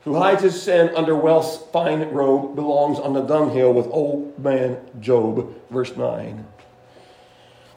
Who 0.07 0.15
hides 0.15 0.43
his 0.43 0.63
sin 0.63 0.95
under 0.95 1.17
wealth's 1.17 1.57
fine 1.73 2.11
robe 2.11 2.55
belongs 2.55 3.01
on 3.01 3.13
the 3.13 3.23
dunghill 3.23 3.73
with 3.73 3.89
old 3.89 4.39
man 4.39 4.79
Job. 5.01 5.53
Verse 5.69 5.97
9. 5.97 6.47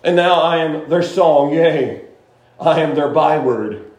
And 0.04 0.16
now 0.16 0.40
I 0.40 0.58
am 0.58 0.88
their 0.92 1.02
song, 1.02 1.52
yea, 1.56 2.04
I 2.60 2.82
am 2.82 2.94
their 2.94 3.10
byword. 3.10 3.92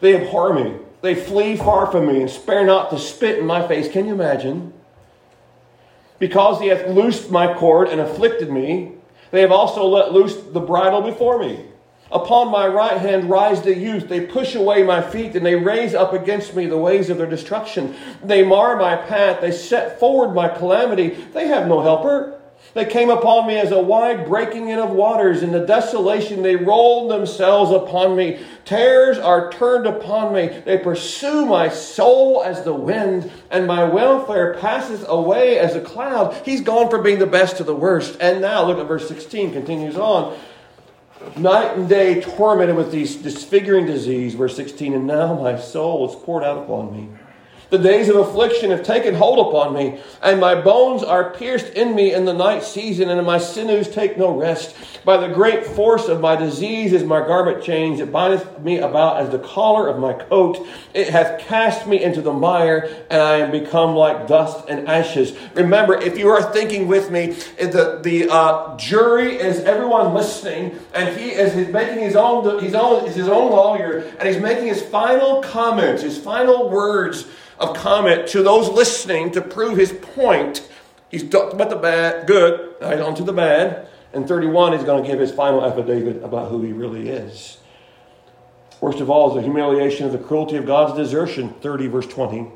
They 0.00 0.14
abhor 0.14 0.54
me. 0.54 0.76
They 1.02 1.16
flee 1.16 1.56
far 1.56 1.90
from 1.90 2.06
me 2.06 2.20
and 2.20 2.30
spare 2.30 2.64
not 2.64 2.90
to 2.90 3.00
spit 3.00 3.40
in 3.40 3.46
my 3.46 3.66
face. 3.66 3.90
Can 3.90 4.06
you 4.06 4.14
imagine? 4.14 4.72
Because 6.20 6.60
he 6.60 6.68
hath 6.68 6.86
loosed 6.86 7.32
my 7.32 7.52
cord 7.52 7.88
and 7.88 8.00
afflicted 8.00 8.48
me, 8.48 8.92
they 9.32 9.40
have 9.40 9.50
also 9.50 9.84
let 9.84 10.12
loose 10.12 10.36
the 10.36 10.60
bridle 10.60 11.02
before 11.02 11.40
me. 11.40 11.64
Upon 12.14 12.48
my 12.48 12.68
right 12.68 12.98
hand 12.98 13.28
rise 13.28 13.60
the 13.60 13.76
youth. 13.76 14.08
They 14.08 14.24
push 14.24 14.54
away 14.54 14.84
my 14.84 15.02
feet, 15.02 15.34
and 15.34 15.44
they 15.44 15.56
raise 15.56 15.94
up 15.94 16.12
against 16.12 16.54
me 16.54 16.66
the 16.66 16.78
ways 16.78 17.10
of 17.10 17.18
their 17.18 17.26
destruction. 17.26 17.96
They 18.22 18.44
mar 18.44 18.76
my 18.76 18.94
path. 18.94 19.40
They 19.40 19.50
set 19.50 19.98
forward 19.98 20.32
my 20.32 20.48
calamity. 20.48 21.08
They 21.08 21.48
have 21.48 21.66
no 21.66 21.82
helper. 21.82 22.40
They 22.74 22.84
came 22.84 23.10
upon 23.10 23.48
me 23.48 23.56
as 23.56 23.72
a 23.72 23.80
wide 23.80 24.26
breaking 24.26 24.68
in 24.68 24.78
of 24.78 24.90
waters. 24.90 25.42
In 25.42 25.50
the 25.50 25.66
desolation, 25.66 26.42
they 26.42 26.54
rolled 26.54 27.10
themselves 27.10 27.72
upon 27.72 28.16
me. 28.16 28.40
Tears 28.64 29.18
are 29.18 29.50
turned 29.50 29.86
upon 29.86 30.32
me. 30.32 30.46
They 30.64 30.78
pursue 30.78 31.44
my 31.44 31.68
soul 31.68 32.44
as 32.44 32.62
the 32.62 32.74
wind, 32.74 33.30
and 33.50 33.66
my 33.66 33.82
welfare 33.84 34.54
passes 34.54 35.04
away 35.08 35.58
as 35.58 35.74
a 35.74 35.80
cloud. 35.80 36.40
He's 36.44 36.60
gone 36.60 36.90
from 36.90 37.02
being 37.02 37.18
the 37.18 37.26
best 37.26 37.56
to 37.56 37.64
the 37.64 37.74
worst. 37.74 38.16
And 38.20 38.40
now, 38.40 38.64
look 38.64 38.78
at 38.78 38.86
verse 38.86 39.08
16, 39.08 39.52
continues 39.52 39.96
on. 39.96 40.36
Night 41.36 41.76
and 41.76 41.88
day 41.88 42.20
tormented 42.20 42.76
with 42.76 42.92
these 42.92 43.16
disfiguring 43.16 43.86
disease, 43.86 44.34
verse 44.34 44.54
16, 44.56 44.94
and 44.94 45.06
now 45.06 45.34
my 45.34 45.58
soul 45.58 46.08
is 46.08 46.14
poured 46.24 46.44
out 46.44 46.58
upon 46.58 46.92
me. 46.92 47.08
The 47.74 47.82
days 47.82 48.08
of 48.08 48.14
affliction 48.14 48.70
have 48.70 48.84
taken 48.84 49.16
hold 49.16 49.48
upon 49.48 49.74
me, 49.74 49.98
and 50.22 50.38
my 50.38 50.54
bones 50.54 51.02
are 51.02 51.34
pierced 51.34 51.70
in 51.70 51.96
me 51.96 52.14
in 52.14 52.24
the 52.24 52.32
night 52.32 52.62
season, 52.62 53.08
and 53.08 53.26
my 53.26 53.38
sinews 53.38 53.88
take 53.88 54.16
no 54.16 54.30
rest. 54.30 54.76
By 55.04 55.16
the 55.16 55.26
great 55.26 55.66
force 55.66 56.06
of 56.06 56.20
my 56.20 56.36
disease 56.36 56.92
is 56.92 57.02
my 57.02 57.18
garment 57.26 57.64
changed. 57.64 58.00
It 58.00 58.12
bindeth 58.12 58.60
me 58.60 58.78
about 58.78 59.16
as 59.16 59.30
the 59.30 59.40
collar 59.40 59.88
of 59.88 59.98
my 59.98 60.12
coat. 60.12 60.64
It 60.94 61.08
hath 61.08 61.40
cast 61.40 61.88
me 61.88 62.00
into 62.00 62.22
the 62.22 62.32
mire, 62.32 62.88
and 63.10 63.20
I 63.20 63.38
am 63.38 63.50
become 63.50 63.96
like 63.96 64.28
dust 64.28 64.68
and 64.68 64.86
ashes. 64.86 65.36
Remember, 65.54 65.94
if 65.94 66.16
you 66.16 66.28
are 66.28 66.42
thinking 66.52 66.86
with 66.86 67.10
me, 67.10 67.32
the, 67.58 67.98
the 68.04 68.28
uh, 68.30 68.76
jury 68.76 69.34
is 69.34 69.58
everyone 69.64 70.14
listening, 70.14 70.78
and 70.94 71.18
he 71.18 71.30
is 71.30 71.56
making 71.72 71.98
his 71.98 72.14
own, 72.14 72.62
his 72.62 72.76
own, 72.76 73.04
his 73.10 73.28
own 73.28 73.50
lawyer, 73.50 74.12
and 74.20 74.28
he's 74.28 74.40
making 74.40 74.68
his 74.68 74.80
final 74.80 75.42
comments, 75.42 76.02
his 76.02 76.16
final 76.16 76.70
words 76.70 77.26
of 77.58 77.76
comment 77.76 78.28
to 78.28 78.42
those 78.42 78.68
listening 78.68 79.30
to 79.32 79.40
prove 79.40 79.78
his 79.78 79.92
point. 79.92 80.68
He's 81.10 81.28
talked 81.28 81.54
about 81.54 81.70
the 81.70 81.76
bad, 81.76 82.26
good, 82.26 82.74
right 82.80 83.00
on 83.00 83.14
to 83.16 83.22
the 83.22 83.32
bad. 83.32 83.88
And 84.12 84.28
31, 84.28 84.74
he's 84.74 84.84
going 84.84 85.02
to 85.02 85.08
give 85.08 85.18
his 85.18 85.32
final 85.32 85.64
affidavit 85.64 86.22
about 86.22 86.50
who 86.50 86.62
he 86.62 86.72
really 86.72 87.08
is. 87.08 87.58
Worst 88.80 89.00
of 89.00 89.10
all 89.10 89.30
is 89.30 89.36
the 89.36 89.42
humiliation 89.42 90.06
of 90.06 90.12
the 90.12 90.18
cruelty 90.18 90.56
of 90.56 90.66
God's 90.66 90.96
desertion. 90.96 91.54
30, 91.54 91.86
verse 91.88 92.06
20. 92.06 92.48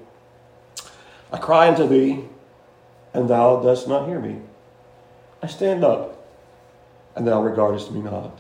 I 1.33 1.39
cry 1.39 1.69
unto 1.69 1.87
thee, 1.87 2.25
and 3.13 3.29
thou 3.29 3.61
dost 3.63 3.89
not 3.89 4.07
hear 4.07 4.21
me. 4.21 4.41
I 5.43 5.47
stand 5.47 5.85
up, 5.85 6.27
and 7.17 7.27
thou 7.27 7.43
regardest 7.43 7.93
me 7.93 8.01
not. 8.01 8.39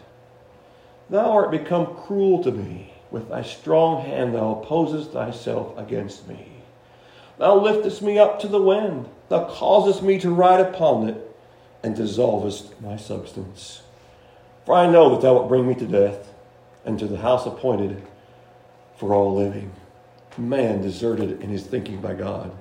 Thou 1.10 1.30
art 1.32 1.50
become 1.50 1.96
cruel 1.96 2.42
to 2.44 2.52
me. 2.52 2.92
With 3.10 3.28
thy 3.28 3.42
strong 3.42 4.04
hand 4.04 4.34
thou 4.34 4.52
opposest 4.52 5.12
thyself 5.12 5.76
against 5.78 6.28
me. 6.28 6.62
Thou 7.38 7.58
liftest 7.58 8.02
me 8.02 8.18
up 8.18 8.40
to 8.40 8.48
the 8.48 8.60
wind. 8.60 9.08
Thou 9.28 9.44
causest 9.44 10.02
me 10.02 10.18
to 10.20 10.30
ride 10.30 10.60
upon 10.60 11.08
it, 11.08 11.36
and 11.82 11.94
dissolvest 11.94 12.80
my 12.80 12.96
substance. 12.96 13.82
For 14.66 14.74
I 14.74 14.90
know 14.90 15.10
that 15.10 15.22
thou 15.22 15.34
wilt 15.34 15.48
bring 15.48 15.66
me 15.66 15.74
to 15.76 15.86
death, 15.86 16.34
and 16.84 16.98
to 16.98 17.06
the 17.06 17.18
house 17.18 17.46
appointed 17.46 18.02
for 18.96 19.14
all 19.14 19.34
living. 19.34 19.72
Man 20.36 20.80
deserted 20.82 21.40
in 21.40 21.50
his 21.50 21.64
thinking 21.64 22.00
by 22.00 22.14
God. 22.14 22.52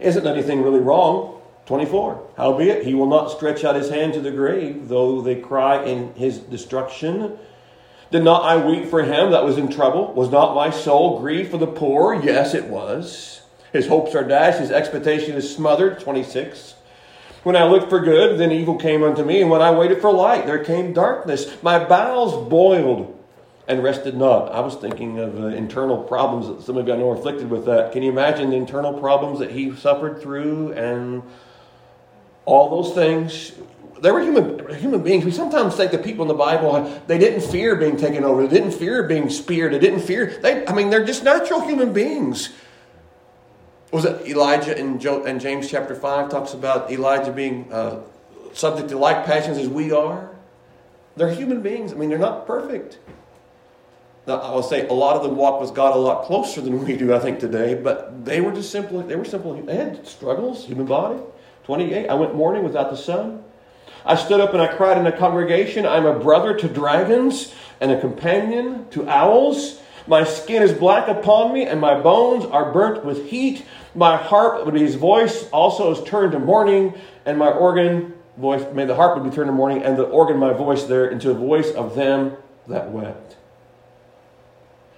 Isn't 0.00 0.26
anything 0.26 0.62
really 0.62 0.80
wrong? 0.80 1.40
24. 1.66 2.30
Howbeit, 2.36 2.84
he 2.84 2.94
will 2.94 3.06
not 3.06 3.30
stretch 3.30 3.64
out 3.64 3.76
his 3.76 3.90
hand 3.90 4.14
to 4.14 4.20
the 4.20 4.30
grave, 4.30 4.88
though 4.88 5.20
they 5.20 5.36
cry 5.36 5.82
in 5.84 6.14
his 6.14 6.38
destruction. 6.38 7.38
Did 8.12 8.24
not 8.24 8.44
I 8.44 8.62
weep 8.62 8.90
for 8.90 9.02
him 9.02 9.30
that 9.30 9.42
was 9.42 9.56
in 9.56 9.72
trouble? 9.72 10.12
Was 10.12 10.30
not 10.30 10.54
my 10.54 10.68
soul 10.68 11.18
grieved 11.18 11.50
for 11.50 11.56
the 11.56 11.66
poor? 11.66 12.14
Yes, 12.14 12.52
it 12.52 12.66
was. 12.66 13.40
His 13.72 13.86
hopes 13.86 14.14
are 14.14 14.22
dashed, 14.22 14.58
his 14.58 14.70
expectation 14.70 15.34
is 15.34 15.52
smothered. 15.52 15.98
26. 15.98 16.74
When 17.42 17.56
I 17.56 17.64
looked 17.64 17.88
for 17.88 18.00
good, 18.00 18.38
then 18.38 18.52
evil 18.52 18.76
came 18.76 19.02
unto 19.02 19.24
me, 19.24 19.40
and 19.40 19.50
when 19.50 19.62
I 19.62 19.70
waited 19.70 20.02
for 20.02 20.12
light, 20.12 20.44
there 20.44 20.62
came 20.62 20.92
darkness. 20.92 21.56
My 21.62 21.82
bowels 21.82 22.50
boiled 22.50 23.18
and 23.66 23.82
rested 23.82 24.14
not. 24.14 24.52
I 24.52 24.60
was 24.60 24.74
thinking 24.74 25.18
of 25.18 25.40
uh, 25.40 25.46
internal 25.46 25.96
problems 25.96 26.48
that 26.48 26.62
some 26.62 26.76
of 26.76 26.86
you 26.86 26.92
I 26.92 26.98
know 26.98 27.10
are 27.12 27.16
afflicted 27.16 27.48
with 27.48 27.64
that. 27.64 27.92
Can 27.92 28.02
you 28.02 28.10
imagine 28.10 28.50
the 28.50 28.56
internal 28.56 28.92
problems 28.92 29.38
that 29.38 29.52
he 29.52 29.74
suffered 29.74 30.20
through 30.20 30.72
and 30.72 31.22
all 32.44 32.82
those 32.82 32.94
things? 32.94 33.52
They 34.02 34.10
were 34.10 34.20
human, 34.20 34.74
human 34.74 35.02
beings. 35.04 35.24
We 35.24 35.30
sometimes 35.30 35.76
think 35.76 35.92
that 35.92 36.02
people 36.02 36.22
in 36.22 36.28
the 36.28 36.34
Bible, 36.34 37.00
they 37.06 37.18
didn't 37.18 37.40
fear 37.40 37.76
being 37.76 37.96
taken 37.96 38.24
over. 38.24 38.48
They 38.48 38.58
didn't 38.58 38.72
fear 38.72 39.04
being 39.04 39.30
speared. 39.30 39.72
They 39.72 39.78
didn't 39.78 40.00
fear. 40.00 40.38
They, 40.42 40.66
I 40.66 40.74
mean, 40.74 40.90
they're 40.90 41.04
just 41.04 41.22
natural 41.22 41.60
human 41.60 41.92
beings. 41.92 42.50
Was 43.92 44.04
it 44.04 44.26
Elijah 44.26 44.76
in, 44.76 44.98
jo, 44.98 45.24
in 45.24 45.38
James 45.38 45.70
chapter 45.70 45.94
5 45.94 46.30
talks 46.30 46.52
about 46.52 46.90
Elijah 46.90 47.30
being 47.30 47.72
uh, 47.72 48.00
subject 48.54 48.88
to 48.88 48.98
like 48.98 49.24
passions 49.24 49.56
as 49.56 49.68
we 49.68 49.92
are? 49.92 50.30
They're 51.14 51.32
human 51.32 51.62
beings. 51.62 51.92
I 51.92 51.96
mean, 51.96 52.08
they're 52.08 52.18
not 52.18 52.44
perfect. 52.44 52.98
Now, 54.26 54.38
I 54.38 54.52
will 54.52 54.64
say 54.64 54.88
a 54.88 54.92
lot 54.92 55.14
of 55.14 55.22
them 55.22 55.36
walk 55.36 55.60
with 55.60 55.74
God 55.74 55.94
a 55.94 55.98
lot 55.98 56.24
closer 56.24 56.60
than 56.60 56.84
we 56.84 56.96
do, 56.96 57.14
I 57.14 57.20
think, 57.20 57.38
today, 57.38 57.74
but 57.74 58.24
they 58.24 58.40
were 58.40 58.52
just 58.52 58.72
simply, 58.72 59.04
they 59.04 59.14
were 59.14 59.24
simply, 59.24 59.60
they 59.60 59.76
had 59.76 60.04
struggles, 60.08 60.64
human 60.66 60.86
body. 60.86 61.20
28, 61.64 62.08
I 62.08 62.14
went 62.14 62.34
mourning 62.34 62.64
without 62.64 62.90
the 62.90 62.96
sun. 62.96 63.44
I 64.04 64.16
stood 64.16 64.40
up 64.40 64.52
and 64.52 64.62
I 64.62 64.74
cried 64.74 64.98
in 64.98 65.04
the 65.04 65.12
congregation, 65.12 65.86
I'm 65.86 66.06
a 66.06 66.18
brother 66.18 66.56
to 66.58 66.68
dragons 66.68 67.54
and 67.80 67.90
a 67.90 68.00
companion 68.00 68.88
to 68.90 69.08
owls. 69.08 69.80
My 70.06 70.24
skin 70.24 70.62
is 70.62 70.72
black 70.72 71.08
upon 71.08 71.52
me, 71.52 71.64
and 71.64 71.80
my 71.80 72.00
bones 72.00 72.44
are 72.44 72.72
burnt 72.72 73.04
with 73.04 73.28
heat. 73.28 73.64
My 73.94 74.16
harp, 74.16 74.64
but 74.64 74.74
his 74.74 74.96
voice 74.96 75.48
also 75.50 75.92
is 75.92 76.02
turned 76.08 76.32
to 76.32 76.38
mourning, 76.38 76.94
and 77.24 77.38
my 77.38 77.50
organ 77.50 78.14
voice, 78.36 78.64
may 78.72 78.84
the 78.84 78.96
harp 78.96 79.14
would 79.16 79.28
be 79.28 79.34
turned 79.34 79.48
to 79.48 79.52
mourning, 79.52 79.82
and 79.82 79.96
the 79.96 80.04
organ, 80.04 80.38
my 80.38 80.52
voice 80.52 80.84
there, 80.84 81.06
into 81.06 81.28
the 81.28 81.34
voice 81.34 81.70
of 81.70 81.94
them 81.94 82.36
that 82.66 82.90
wept. 82.90 83.36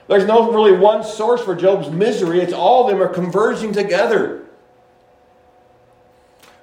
There's 0.07 0.27
no 0.27 0.53
really 0.53 0.77
one 0.77 1.03
source 1.05 1.43
for 1.43 1.55
Job's 1.55 1.91
misery. 1.91 2.41
It's 2.41 2.53
all 2.53 2.85
of 2.85 2.91
them 2.91 3.03
are 3.03 3.13
converging 3.13 3.73
together. 3.73 4.44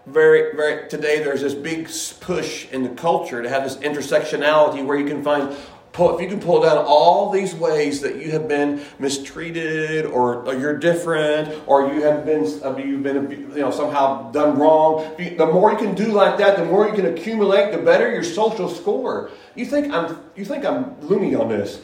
Very, 0.06 0.56
very, 0.56 0.90
today 0.90 1.24
there's 1.24 1.42
this 1.42 1.54
big 1.54 1.90
push 2.20 2.70
in 2.72 2.84
the 2.84 2.90
culture 2.90 3.42
to 3.42 3.50
have 3.50 3.64
this 3.64 3.78
intersectionality 3.78 4.86
where 4.86 4.98
you 4.98 5.06
can 5.06 5.24
find 5.24 5.56
pull, 5.94 6.16
if 6.16 6.22
you 6.22 6.28
can 6.28 6.40
pull 6.40 6.62
down 6.62 6.78
all 6.78 7.30
these 7.30 7.54
ways 7.54 8.02
that 8.02 8.16
you 8.16 8.32
have 8.32 8.48
been 8.48 8.82
mistreated 9.00 10.06
or, 10.06 10.44
or 10.46 10.56
you're 10.56 10.78
different 10.78 11.54
or 11.68 11.94
you 11.94 12.02
have 12.02 12.26
been 12.26 12.46
uh, 12.64 12.76
you've 12.78 13.04
been 13.04 13.30
you 13.30 13.62
know 13.62 13.72
somehow 13.72 14.32
done 14.32 14.58
wrong 14.58 15.16
the 15.18 15.46
more 15.46 15.72
you 15.72 15.78
can 15.78 15.94
do 15.94 16.08
like 16.08 16.38
that 16.38 16.58
the 16.58 16.66
more 16.66 16.88
you 16.88 16.94
can 16.94 17.06
accumulate 17.06 17.72
the 17.72 17.78
better 17.78 18.12
your 18.12 18.24
social 18.24 18.70
score. 18.70 19.30
You 19.56 19.66
think 19.66 19.94
i'm 19.94 20.18
you 20.36 20.46
think 20.46 20.66
i'm 20.66 21.00
loony 21.02 21.36
on 21.36 21.50
this 21.50 21.82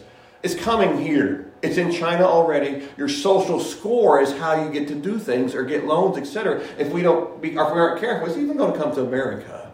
it's 0.47 0.63
coming 0.63 0.97
here 0.97 1.47
it's 1.61 1.77
in 1.77 1.91
China 1.91 2.23
already. 2.23 2.87
Your 2.97 3.09
social 3.09 3.59
score 3.59 4.21
is 4.21 4.31
how 4.37 4.63
you 4.63 4.71
get 4.71 4.87
to 4.89 4.95
do 4.95 5.17
things 5.17 5.55
or 5.55 5.63
get 5.63 5.85
loans, 5.85 6.17
etc. 6.17 6.63
If 6.77 6.91
we 6.91 7.01
don't 7.01 7.41
be, 7.41 7.49
if 7.49 7.55
we 7.55 7.59
aren't 7.59 7.99
careful, 7.99 8.27
it's 8.27 8.37
even 8.37 8.57
going 8.57 8.73
to 8.73 8.79
come 8.79 8.93
to 8.93 9.01
America. 9.01 9.71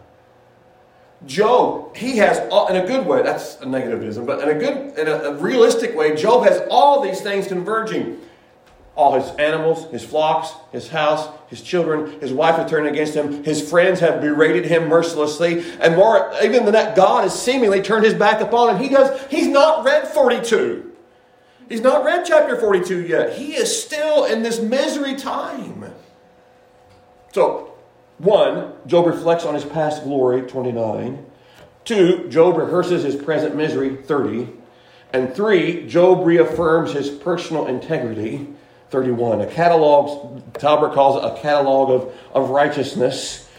Job, 1.25 1.95
he 1.95 2.17
has, 2.17 2.39
all, 2.49 2.67
in 2.67 2.75
a 2.77 2.85
good 2.85 3.05
way, 3.05 3.21
that's 3.21 3.55
a 3.55 3.65
negativism, 3.65 4.25
but 4.25 4.41
in 4.41 4.57
a 4.57 4.59
good, 4.59 4.97
in 4.97 5.07
a, 5.07 5.11
a 5.11 5.33
realistic 5.35 5.95
way, 5.95 6.15
Job 6.15 6.45
has 6.45 6.61
all 6.69 7.01
these 7.01 7.21
things 7.21 7.47
converging. 7.47 8.19
All 8.95 9.19
his 9.19 9.27
animals, 9.37 9.89
his 9.91 10.03
flocks, 10.03 10.53
his 10.71 10.87
house, 10.89 11.27
his 11.47 11.61
children, 11.61 12.19
his 12.21 12.31
wife 12.31 12.55
have 12.55 12.69
turned 12.69 12.87
against 12.87 13.15
him. 13.15 13.43
His 13.43 13.67
friends 13.67 13.99
have 14.01 14.21
berated 14.21 14.65
him 14.65 14.87
mercilessly. 14.87 15.63
And 15.79 15.95
more, 15.95 16.31
even 16.43 16.65
than 16.65 16.73
that, 16.73 16.95
God 16.95 17.23
has 17.23 17.39
seemingly 17.39 17.81
turned 17.81 18.05
his 18.05 18.13
back 18.13 18.39
upon 18.39 18.75
him. 18.75 18.83
He 18.83 18.89
does, 18.89 19.19
he's 19.31 19.47
not 19.47 19.83
read 19.83 20.07
42. 20.07 20.91
He's 21.69 21.81
not 21.81 22.05
read 22.05 22.23
chapter 22.25 22.55
42 22.55 23.07
yet. 23.07 23.33
He 23.33 23.55
is 23.55 23.83
still 23.83 24.25
in 24.25 24.43
this 24.43 24.59
misery 24.59 25.15
time. 25.15 25.91
So, 27.31 27.73
one, 28.19 28.73
Job 28.85 29.07
reflects 29.07 29.43
on 29.43 29.55
his 29.55 29.65
past 29.65 30.03
glory, 30.03 30.43
29. 30.43 31.25
Two, 31.83 32.29
Job 32.29 32.57
rehearses 32.57 33.03
his 33.03 33.15
present 33.15 33.55
misery, 33.55 33.95
30. 33.95 34.49
And 35.11 35.33
three, 35.33 35.87
Job 35.87 36.25
reaffirms 36.25 36.93
his 36.93 37.09
personal 37.09 37.67
integrity, 37.67 38.47
31. 38.93 39.41
A 39.41 39.47
catalog, 39.47 40.53
Talbert 40.53 40.93
calls 40.93 41.17
it 41.17 41.25
a 41.25 41.41
catalog 41.41 41.89
of, 41.89 42.13
of 42.31 42.51
righteousness. 42.51 43.49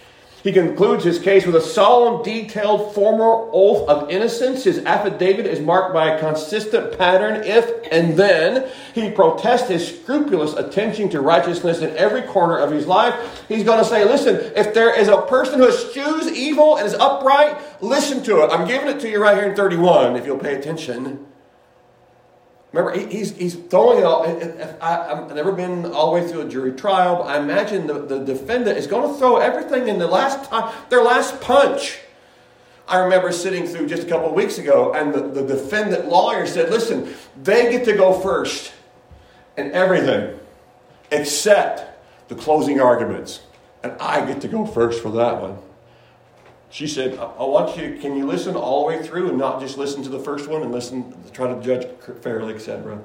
He 0.45 0.53
concludes 0.53 1.03
his 1.03 1.19
case 1.19 1.45
with 1.45 1.57
a 1.57 1.61
solemn, 1.61 2.23
detailed, 2.23 2.95
formal 2.95 3.50
oath 3.53 3.88
of 3.88 4.11
innocence. 4.11 4.62
His 4.62 4.79
affidavit 4.85 5.47
is 5.47 5.59
marked 5.59 5.93
by 5.93 6.11
a 6.11 6.21
consistent 6.21 6.97
pattern, 6.97 7.43
if 7.43 7.69
and 7.91 8.17
then. 8.17 8.71
He 8.95 9.11
protests 9.11 9.69
his 9.69 9.88
scrupulous 9.88 10.53
attention 10.53 11.09
to 11.09 11.21
righteousness 11.21 11.81
in 11.81 11.97
every 11.97 12.23
corner 12.23 12.57
of 12.57 12.71
his 12.71 12.87
life. 12.87 13.45
He's 13.49 13.64
going 13.64 13.83
to 13.83 13.85
say, 13.85 14.05
listen, 14.05 14.37
if 14.55 14.73
there 14.73 14.97
is 14.97 15.09
a 15.09 15.23
person 15.23 15.59
who 15.59 15.67
eschews 15.67 16.31
evil 16.31 16.76
and 16.76 16.87
is 16.87 16.95
upright, 16.95 17.83
listen 17.83 18.23
to 18.23 18.45
it. 18.45 18.53
I'm 18.53 18.69
giving 18.69 18.88
it 18.88 19.00
to 19.00 19.11
you 19.11 19.21
right 19.21 19.37
here 19.37 19.50
in 19.50 19.57
31, 19.57 20.14
if 20.14 20.26
you'll 20.26 20.38
pay 20.38 20.55
attention. 20.55 21.26
Remember, 22.75 22.99
he's, 22.99 23.37
he's 23.37 23.54
throwing 23.54 24.00
it 24.00 24.04
all. 24.04 24.26
I, 24.81 25.14
have 25.14 25.33
never 25.33 25.52
been 25.52 25.87
all 25.93 26.12
the 26.12 26.21
way 26.21 26.28
through 26.28 26.40
a 26.40 26.49
jury 26.49 26.73
trial, 26.73 27.23
but 27.23 27.28
I 27.28 27.38
imagine 27.38 27.87
the, 27.87 28.00
the 28.00 28.19
defendant 28.19 28.76
is 28.76 28.88
going 28.88 29.12
to 29.12 29.16
throw 29.16 29.37
everything 29.37 29.87
in 29.87 30.00
the 30.00 30.09
last 30.09 30.50
time, 30.50 30.75
their 30.88 31.00
last 31.00 31.40
punch. 31.40 32.00
I 32.88 32.99
remember 32.99 33.31
sitting 33.31 33.69
through 33.69 33.87
just 33.87 34.02
a 34.02 34.07
couple 34.07 34.28
of 34.28 34.35
weeks 34.35 34.59
ago, 34.59 34.93
and 34.93 35.14
the, 35.14 35.21
the 35.21 35.47
defendant 35.47 36.09
lawyer 36.09 36.49
said, 36.49 36.69
Listen, 36.69 37.14
they 37.40 37.71
get 37.71 37.85
to 37.85 37.93
go 37.93 38.12
first 38.12 38.73
in 39.57 39.71
everything 39.71 40.37
except 41.12 42.28
the 42.28 42.35
closing 42.35 42.81
arguments. 42.81 43.40
And 43.85 43.93
I 44.00 44.26
get 44.26 44.40
to 44.40 44.49
go 44.49 44.66
first 44.66 45.00
for 45.00 45.12
that 45.12 45.40
one. 45.40 45.59
She 46.75 46.88
said, 46.88 47.16
I 47.21 47.45
want 47.45 47.76
you, 47.76 47.99
can 48.00 48.16
you 48.16 48.26
listen 48.26 48.57
all 48.57 48.81
the 48.81 48.87
way 48.88 49.00
through 49.00 49.28
and 49.28 49.38
not 49.38 49.61
just 49.61 49.78
listen 49.78 50.02
to 50.02 50.09
the 50.09 50.19
first 50.19 50.49
one 50.49 50.61
and 50.62 50.73
listen, 50.73 51.14
try 51.33 51.47
to 51.47 51.62
judge 51.62 51.87
fairly, 52.21 52.52
etc. 52.52 52.99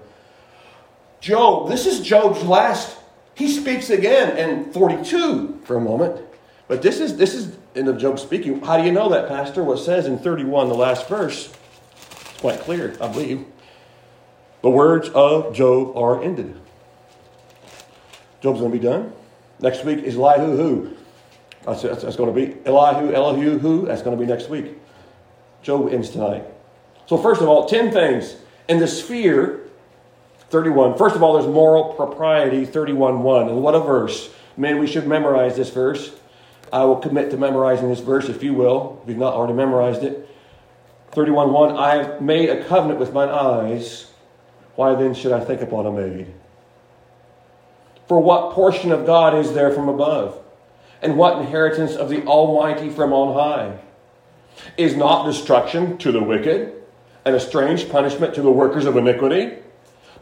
Job, 1.21 1.69
this 1.69 1.85
is 1.85 1.99
Job's 1.99 2.41
last, 2.41 2.97
he 3.35 3.47
speaks 3.47 3.91
again 3.91 4.35
in 4.37 4.73
42 4.73 5.61
for 5.65 5.75
a 5.75 5.79
moment. 5.79 6.19
But 6.67 6.81
this 6.81 6.99
is, 6.99 7.15
this 7.15 7.35
is 7.35 7.55
in 7.75 7.85
the 7.85 7.93
Job 7.93 8.17
speaking. 8.17 8.59
How 8.61 8.77
do 8.77 8.83
you 8.85 8.91
know 8.91 9.07
that, 9.09 9.27
Pastor? 9.27 9.63
What 9.63 9.77
says 9.77 10.07
in 10.07 10.17
31, 10.17 10.69
the 10.69 10.73
last 10.73 11.07
verse, 11.07 11.53
it's 12.21 12.39
quite 12.39 12.61
clear, 12.61 12.97
I 12.99 13.07
believe. 13.07 13.45
The 14.63 14.71
words 14.71 15.09
of 15.09 15.53
Job 15.53 15.95
are 15.95 16.23
ended. 16.23 16.59
Job's 18.41 18.61
going 18.61 18.71
to 18.71 18.77
be 18.79 18.83
done. 18.83 19.13
Next 19.59 19.85
week 19.85 19.99
is 19.99 20.15
Elihu 20.15 20.57
who? 20.57 20.97
That's, 21.65 21.81
that's, 21.81 22.03
that's 22.03 22.15
going 22.15 22.33
to 22.33 22.45
be 22.47 22.57
Elihu, 22.65 23.13
Elihu, 23.13 23.59
who? 23.59 23.85
That's 23.85 24.01
going 24.01 24.17
to 24.17 24.23
be 24.23 24.29
next 24.29 24.49
week. 24.49 24.77
Job 25.61 25.91
ends 25.91 26.09
tonight. 26.09 26.45
So, 27.05 27.17
first 27.17 27.41
of 27.41 27.47
all, 27.47 27.65
10 27.65 27.91
things. 27.91 28.35
In 28.67 28.79
the 28.79 28.87
sphere, 28.87 29.61
31. 30.49 30.97
First 30.97 31.15
of 31.15 31.23
all, 31.23 31.33
there's 31.33 31.51
moral 31.51 31.93
propriety, 31.93 32.65
31 32.65 33.23
1. 33.23 33.49
And 33.49 33.61
what 33.61 33.75
a 33.75 33.79
verse. 33.79 34.29
Man, 34.57 34.77
we 34.77 34.87
should 34.87 35.07
memorize 35.07 35.55
this 35.55 35.69
verse. 35.69 36.11
I 36.71 36.83
will 36.83 36.97
commit 36.97 37.31
to 37.31 37.37
memorizing 37.37 37.89
this 37.89 37.99
verse 37.99 38.29
if 38.29 38.43
you 38.43 38.53
will, 38.53 38.99
if 39.01 39.09
you've 39.09 39.17
not 39.17 39.33
already 39.33 39.53
memorized 39.53 40.03
it. 40.03 40.29
31 41.11 41.51
1. 41.51 41.77
I 41.77 42.03
have 42.03 42.21
made 42.21 42.49
a 42.49 42.63
covenant 42.65 42.99
with 42.99 43.13
mine 43.13 43.29
eyes. 43.29 44.11
Why 44.75 44.95
then 44.95 45.13
should 45.13 45.31
I 45.31 45.43
think 45.43 45.61
upon 45.61 45.85
a 45.87 45.91
maid? 45.91 46.27
For 48.07 48.19
what 48.19 48.53
portion 48.53 48.91
of 48.91 49.05
God 49.05 49.35
is 49.35 49.53
there 49.53 49.71
from 49.71 49.89
above? 49.89 50.39
And 51.01 51.17
what 51.17 51.39
inheritance 51.39 51.95
of 51.95 52.09
the 52.09 52.23
Almighty 52.25 52.89
from 52.89 53.13
on 53.13 53.33
high? 53.33 53.79
Is 54.77 54.95
not 54.95 55.25
destruction 55.25 55.97
to 55.99 56.11
the 56.11 56.21
wicked, 56.21 56.73
and 57.25 57.35
a 57.35 57.39
strange 57.39 57.89
punishment 57.89 58.35
to 58.35 58.41
the 58.41 58.51
workers 58.51 58.85
of 58.85 58.97
iniquity? 58.97 59.57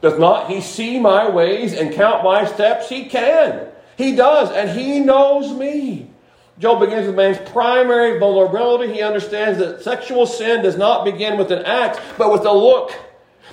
Doth 0.01 0.19
not 0.19 0.49
he 0.49 0.61
see 0.61 0.99
my 0.99 1.29
ways 1.29 1.73
and 1.73 1.93
count 1.93 2.23
my 2.23 2.45
steps? 2.45 2.87
He 2.87 3.05
can. 3.05 3.67
He 3.97 4.15
does, 4.15 4.51
and 4.51 4.79
he 4.79 4.99
knows 4.99 5.51
me. 5.51 6.11
Job 6.59 6.79
begins 6.79 7.07
with 7.07 7.15
man's 7.15 7.37
primary 7.49 8.19
vulnerability. 8.19 8.93
He 8.93 9.01
understands 9.01 9.57
that 9.59 9.81
sexual 9.81 10.27
sin 10.27 10.63
does 10.63 10.77
not 10.77 11.05
begin 11.05 11.37
with 11.37 11.51
an 11.51 11.65
act, 11.65 11.99
but 12.17 12.31
with 12.31 12.45
a 12.45 12.51
look. 12.51 12.93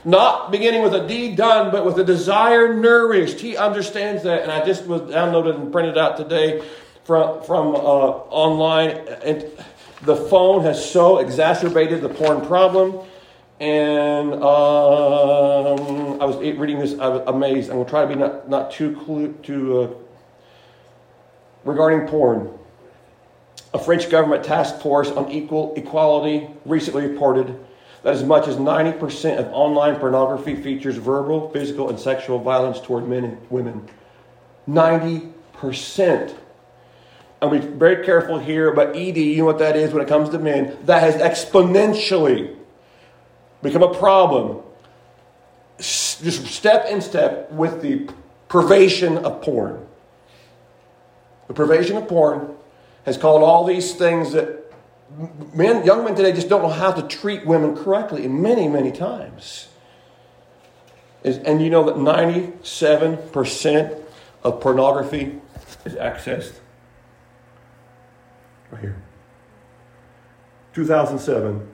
Not 0.07 0.51
beginning 0.51 0.83
with 0.83 0.95
a 0.95 1.07
deed 1.07 1.37
done, 1.37 1.71
but 1.71 1.87
with 1.87 1.99
a 1.99 2.05
desire 2.05 2.75
nourished. 2.75 3.41
He 3.41 3.57
understands 3.57 4.23
that. 4.25 4.43
And 4.43 4.53
I 4.53 4.65
just 4.65 4.87
was 4.87 5.01
downloaded 5.03 5.55
and 5.55 5.73
printed 5.73 5.97
out 5.97 6.19
today 6.19 6.63
from, 7.05 7.43
from 7.43 7.75
uh, 7.75 7.79
online. 7.79 8.91
And 9.25 9.47
the 10.03 10.17
phone 10.17 10.63
has 10.63 10.91
so 10.91 11.19
exacerbated 11.19 12.01
the 12.01 12.09
porn 12.09 12.47
problem. 12.47 13.07
And 13.61 14.35
um, 14.35 16.21
I 16.21 16.25
was 16.25 16.37
reading 16.37 16.81
this, 16.81 16.99
I 16.99 17.09
was 17.09 17.23
amazed. 17.27 17.71
I'm 17.71 17.77
going 17.77 17.87
to 17.87 17.91
try 17.91 18.03
to 18.03 18.09
be 18.09 18.17
not, 18.17 18.49
not 18.49 18.71
too, 18.73 18.97
clue, 18.97 19.33
too 19.43 19.81
uh, 19.81 19.91
regarding 21.65 22.09
porn. 22.09 22.51
A 23.73 23.79
French 23.79 24.11
government 24.11 24.45
task 24.45 24.81
force 24.81 25.11
on 25.11 25.31
equal 25.31 25.75
equality 25.77 26.49
recently 26.65 27.07
reported 27.07 27.59
that 28.03 28.15
as 28.15 28.23
much 28.23 28.47
as 28.47 28.57
90% 28.57 29.39
of 29.39 29.47
online 29.53 29.97
pornography 29.97 30.55
features 30.55 30.97
verbal, 30.97 31.51
physical, 31.51 31.89
and 31.89 31.99
sexual 31.99 32.39
violence 32.39 32.81
toward 32.81 33.09
men 33.09 33.25
and 33.25 33.51
women. 33.51 33.89
90% 34.69 36.37
and 37.49 37.61
be 37.61 37.67
very 37.67 38.05
careful 38.05 38.39
here, 38.39 38.73
but 38.73 38.97
ED, 38.97 39.17
you 39.17 39.39
know 39.39 39.45
what 39.45 39.59
that 39.59 39.77
is 39.77 39.93
when 39.93 40.03
it 40.03 40.09
comes 40.09 40.31
to 40.31 40.39
men, 40.39 40.77
that 40.85 41.03
has 41.03 41.17
exponentially 41.17 42.57
become 43.63 43.83
a 43.83 43.95
problem. 43.95 44.61
Just 45.79 46.47
step 46.47 46.87
in 46.87 47.01
step 47.01 47.51
with 47.51 47.83
the 47.83 48.09
pervasion 48.49 49.19
of 49.19 49.43
porn. 49.43 49.85
The 51.49 51.55
pervasion 51.55 51.97
of 51.97 52.09
porn 52.09 52.55
has 53.05 53.19
called 53.19 53.43
all 53.43 53.65
these 53.65 53.95
things 53.95 54.33
that 54.33 54.73
men, 55.53 55.85
young 55.85 56.05
men 56.05 56.15
today 56.15 56.33
just 56.33 56.49
don't 56.49 56.63
know 56.63 56.69
how 56.69 56.93
to 56.93 57.03
treat 57.03 57.47
women 57.47 57.77
correctly, 57.77 58.25
and 58.25 58.43
many, 58.43 58.69
many 58.69 58.93
times. 58.93 59.69
And 61.25 61.63
you 61.63 61.71
know 61.71 61.85
that 61.85 61.97
97% 61.97 64.03
of 64.43 64.61
pornography 64.61 65.41
is 65.85 65.95
accessed 65.95 66.55
Right 68.75 68.83
here. 68.83 68.97
2007, 70.73 71.69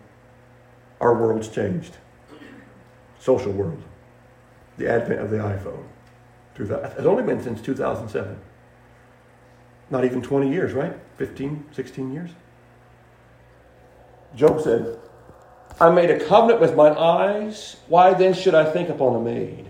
our 1.01 1.15
world's 1.15 1.49
changed. 1.49 1.97
Social 3.19 3.53
world. 3.53 3.83
The 4.77 4.89
advent 4.89 5.21
of 5.21 5.31
the 5.31 5.39
iPhone. 5.39 5.85
It's 6.59 7.07
only 7.07 7.23
been 7.23 7.43
since 7.43 7.63
2007. 7.63 8.39
Not 9.89 10.05
even 10.05 10.21
20 10.21 10.51
years, 10.51 10.75
right? 10.75 10.95
15, 11.17 11.65
16 11.73 12.13
years. 12.13 12.31
Job 14.37 14.61
said, 14.61 14.99
I 15.81 15.89
made 15.89 16.11
a 16.11 16.23
covenant 16.23 16.61
with 16.61 16.77
mine 16.77 16.93
eyes. 16.93 17.77
Why 17.89 18.13
then 18.13 18.35
should 18.35 18.55
I 18.55 18.71
think 18.71 18.91
upon 18.91 19.17
a 19.17 19.21
maid? 19.21 19.67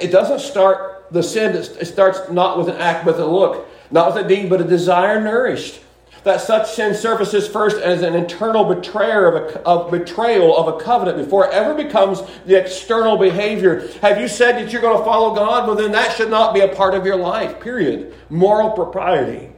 It 0.00 0.08
doesn't 0.08 0.40
start, 0.40 1.08
the 1.10 1.22
sin, 1.22 1.54
it 1.54 1.84
starts 1.84 2.30
not 2.30 2.56
with 2.56 2.68
an 2.68 2.76
act, 2.76 3.04
but 3.04 3.20
a 3.20 3.26
look. 3.26 3.68
Not 3.90 4.14
with 4.14 4.24
a 4.24 4.28
deed, 4.28 4.48
but 4.48 4.62
a 4.62 4.64
desire 4.64 5.20
nourished. 5.20 5.82
That 6.24 6.40
such 6.40 6.72
sin 6.72 6.94
surfaces 6.94 7.46
first 7.46 7.76
as 7.76 8.02
an 8.02 8.14
internal 8.14 8.64
betrayer 8.64 9.28
of, 9.28 9.34
a, 9.34 9.60
of 9.60 9.90
betrayal 9.90 10.56
of 10.56 10.74
a 10.74 10.82
covenant 10.82 11.18
before 11.18 11.46
it 11.46 11.52
ever 11.52 11.74
becomes 11.74 12.22
the 12.46 12.58
external 12.58 13.16
behavior. 13.16 13.86
Have 14.00 14.20
you 14.20 14.26
said 14.26 14.56
that 14.56 14.72
you're 14.72 14.82
going 14.82 14.98
to 14.98 15.04
follow 15.04 15.34
God? 15.34 15.66
Well, 15.66 15.76
then 15.76 15.92
that 15.92 16.16
should 16.16 16.30
not 16.30 16.54
be 16.54 16.60
a 16.60 16.68
part 16.68 16.94
of 16.94 17.04
your 17.04 17.16
life, 17.16 17.60
period. 17.60 18.14
Moral 18.30 18.70
propriety. 18.70 19.50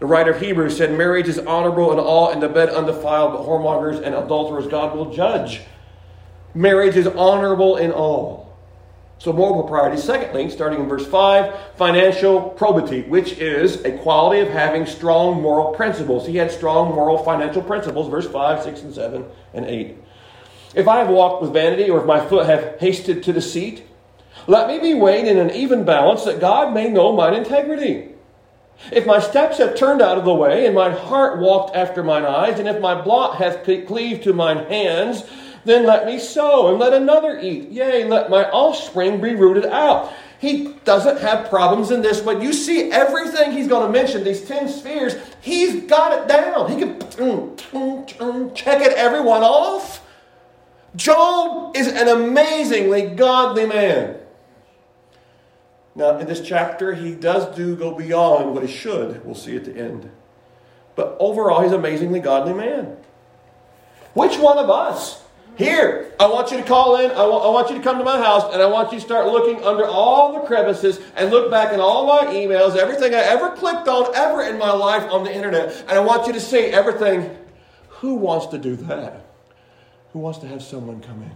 The 0.00 0.06
writer 0.06 0.32
of 0.32 0.40
Hebrews 0.40 0.76
said, 0.76 0.96
Marriage 0.96 1.28
is 1.28 1.38
honorable 1.38 1.92
in 1.92 1.98
all, 1.98 2.30
and 2.30 2.42
the 2.42 2.48
bed 2.48 2.70
undefiled, 2.70 3.32
but 3.32 3.42
whoremongers 3.42 4.02
and 4.02 4.14
adulterers 4.14 4.68
God 4.68 4.96
will 4.96 5.12
judge. 5.12 5.62
Marriage 6.54 6.96
is 6.96 7.06
honorable 7.06 7.76
in 7.76 7.92
all. 7.92 8.47
So, 9.18 9.32
moral 9.32 9.62
propriety. 9.62 10.00
Secondly, 10.00 10.48
starting 10.48 10.80
in 10.80 10.88
verse 10.88 11.06
5, 11.06 11.76
financial 11.76 12.40
probity, 12.40 13.02
which 13.02 13.32
is 13.32 13.84
a 13.84 13.98
quality 13.98 14.40
of 14.40 14.48
having 14.48 14.86
strong 14.86 15.42
moral 15.42 15.74
principles. 15.74 16.26
He 16.26 16.36
had 16.36 16.52
strong 16.52 16.94
moral 16.94 17.18
financial 17.18 17.62
principles, 17.62 18.08
verse 18.08 18.28
5, 18.28 18.62
6, 18.62 18.82
and 18.82 18.94
7, 18.94 19.24
and 19.54 19.66
8. 19.66 19.96
If 20.74 20.86
I 20.86 20.98
have 20.98 21.08
walked 21.08 21.42
with 21.42 21.52
vanity, 21.52 21.90
or 21.90 21.98
if 21.98 22.06
my 22.06 22.24
foot 22.24 22.46
have 22.46 22.78
hasted 22.78 23.24
to 23.24 23.32
deceit, 23.32 23.84
let 24.46 24.68
me 24.68 24.78
be 24.78 24.94
weighed 24.94 25.26
in 25.26 25.36
an 25.36 25.50
even 25.50 25.84
balance, 25.84 26.24
that 26.24 26.40
God 26.40 26.72
may 26.72 26.88
know 26.88 27.12
mine 27.12 27.34
integrity. 27.34 28.10
If 28.92 29.04
my 29.04 29.18
steps 29.18 29.58
have 29.58 29.74
turned 29.74 30.00
out 30.00 30.18
of 30.18 30.24
the 30.24 30.34
way, 30.34 30.64
and 30.66 30.74
my 30.76 30.90
heart 30.90 31.38
walked 31.38 31.74
after 31.74 32.04
mine 32.04 32.24
eyes, 32.24 32.60
and 32.60 32.68
if 32.68 32.80
my 32.80 33.00
blot 33.00 33.36
hath 33.36 33.64
cleaved 33.64 34.22
to 34.22 34.32
mine 34.32 34.66
hands, 34.66 35.24
then 35.64 35.86
let 35.86 36.06
me 36.06 36.18
sow, 36.18 36.68
and 36.68 36.78
let 36.78 36.92
another 36.92 37.38
eat. 37.38 37.68
Yea, 37.70 38.04
let 38.04 38.30
my 38.30 38.44
offspring 38.50 39.20
be 39.20 39.34
rooted 39.34 39.66
out. 39.66 40.12
He 40.38 40.74
doesn't 40.84 41.20
have 41.20 41.48
problems 41.48 41.90
in 41.90 42.00
this, 42.00 42.20
but 42.20 42.40
you 42.40 42.52
see 42.52 42.92
everything 42.92 43.50
he's 43.52 43.66
going 43.66 43.86
to 43.86 43.92
mention, 43.92 44.22
these 44.22 44.44
10 44.44 44.68
spheres, 44.68 45.16
he's 45.40 45.84
got 45.84 46.16
it 46.16 46.28
down. 46.28 46.70
He 46.70 46.78
can 46.78 46.94
mm, 46.98 47.56
mm, 47.56 48.08
mm, 48.08 48.54
check 48.54 48.80
it 48.80 48.92
everyone 48.92 49.42
off. 49.42 50.04
Job 50.94 51.76
is 51.76 51.88
an 51.88 52.08
amazingly 52.08 53.08
godly 53.08 53.66
man. 53.66 54.16
Now, 55.96 56.18
in 56.18 56.28
this 56.28 56.40
chapter, 56.40 56.94
he 56.94 57.14
does 57.14 57.56
do 57.56 57.74
go 57.74 57.92
beyond 57.92 58.54
what 58.54 58.62
he 58.62 58.72
should. 58.72 59.24
We'll 59.24 59.34
see 59.34 59.56
at 59.56 59.64
the 59.64 59.76
end. 59.76 60.08
But 60.94 61.16
overall, 61.18 61.62
he's 61.62 61.72
an 61.72 61.80
amazingly 61.80 62.20
godly 62.20 62.54
man. 62.54 62.96
Which 64.14 64.38
one 64.38 64.58
of 64.58 64.70
us 64.70 65.22
here, 65.58 66.12
I 66.20 66.28
want 66.28 66.52
you 66.52 66.56
to 66.58 66.62
call 66.62 67.00
in. 67.00 67.10
I 67.10 67.26
want, 67.26 67.44
I 67.44 67.48
want 67.48 67.68
you 67.68 67.74
to 67.76 67.82
come 67.82 67.98
to 67.98 68.04
my 68.04 68.16
house, 68.16 68.54
and 68.54 68.62
I 68.62 68.66
want 68.66 68.92
you 68.92 69.00
to 69.00 69.04
start 69.04 69.26
looking 69.26 69.64
under 69.64 69.84
all 69.84 70.32
the 70.32 70.46
crevices 70.46 71.00
and 71.16 71.30
look 71.30 71.50
back 71.50 71.72
in 71.72 71.80
all 71.80 72.06
my 72.06 72.32
emails, 72.32 72.76
everything 72.76 73.12
I 73.12 73.18
ever 73.18 73.50
clicked 73.56 73.88
on 73.88 74.14
ever 74.14 74.42
in 74.42 74.56
my 74.56 74.70
life 74.70 75.10
on 75.10 75.24
the 75.24 75.34
internet, 75.34 75.76
and 75.88 75.90
I 75.90 75.98
want 75.98 76.28
you 76.28 76.32
to 76.32 76.40
see 76.40 76.66
everything. 76.66 77.36
Who 77.88 78.14
wants 78.14 78.46
to 78.46 78.58
do 78.58 78.76
that? 78.76 79.26
Who 80.12 80.20
wants 80.20 80.38
to 80.38 80.46
have 80.46 80.62
someone 80.62 81.00
come 81.00 81.22
in? 81.22 81.30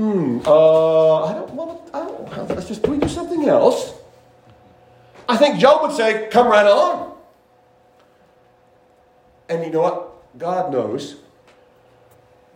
Hmm. 0.00 0.46
Uh, 0.46 1.24
I 1.24 1.32
don't 1.34 1.50
want 1.54 1.86
to. 1.86 1.96
I 1.96 2.04
don't. 2.04 2.48
Let's 2.50 2.68
just. 2.68 2.86
We 2.86 2.98
do 2.98 3.08
something 3.08 3.48
else? 3.48 3.94
I 5.28 5.36
think 5.36 5.58
Job 5.58 5.82
would 5.82 5.96
say, 5.96 6.28
"Come 6.30 6.46
right 6.46 6.66
on." 6.66 7.14
And 9.48 9.64
you 9.64 9.70
know 9.70 9.80
what? 9.80 10.38
God 10.38 10.72
knows 10.72 11.16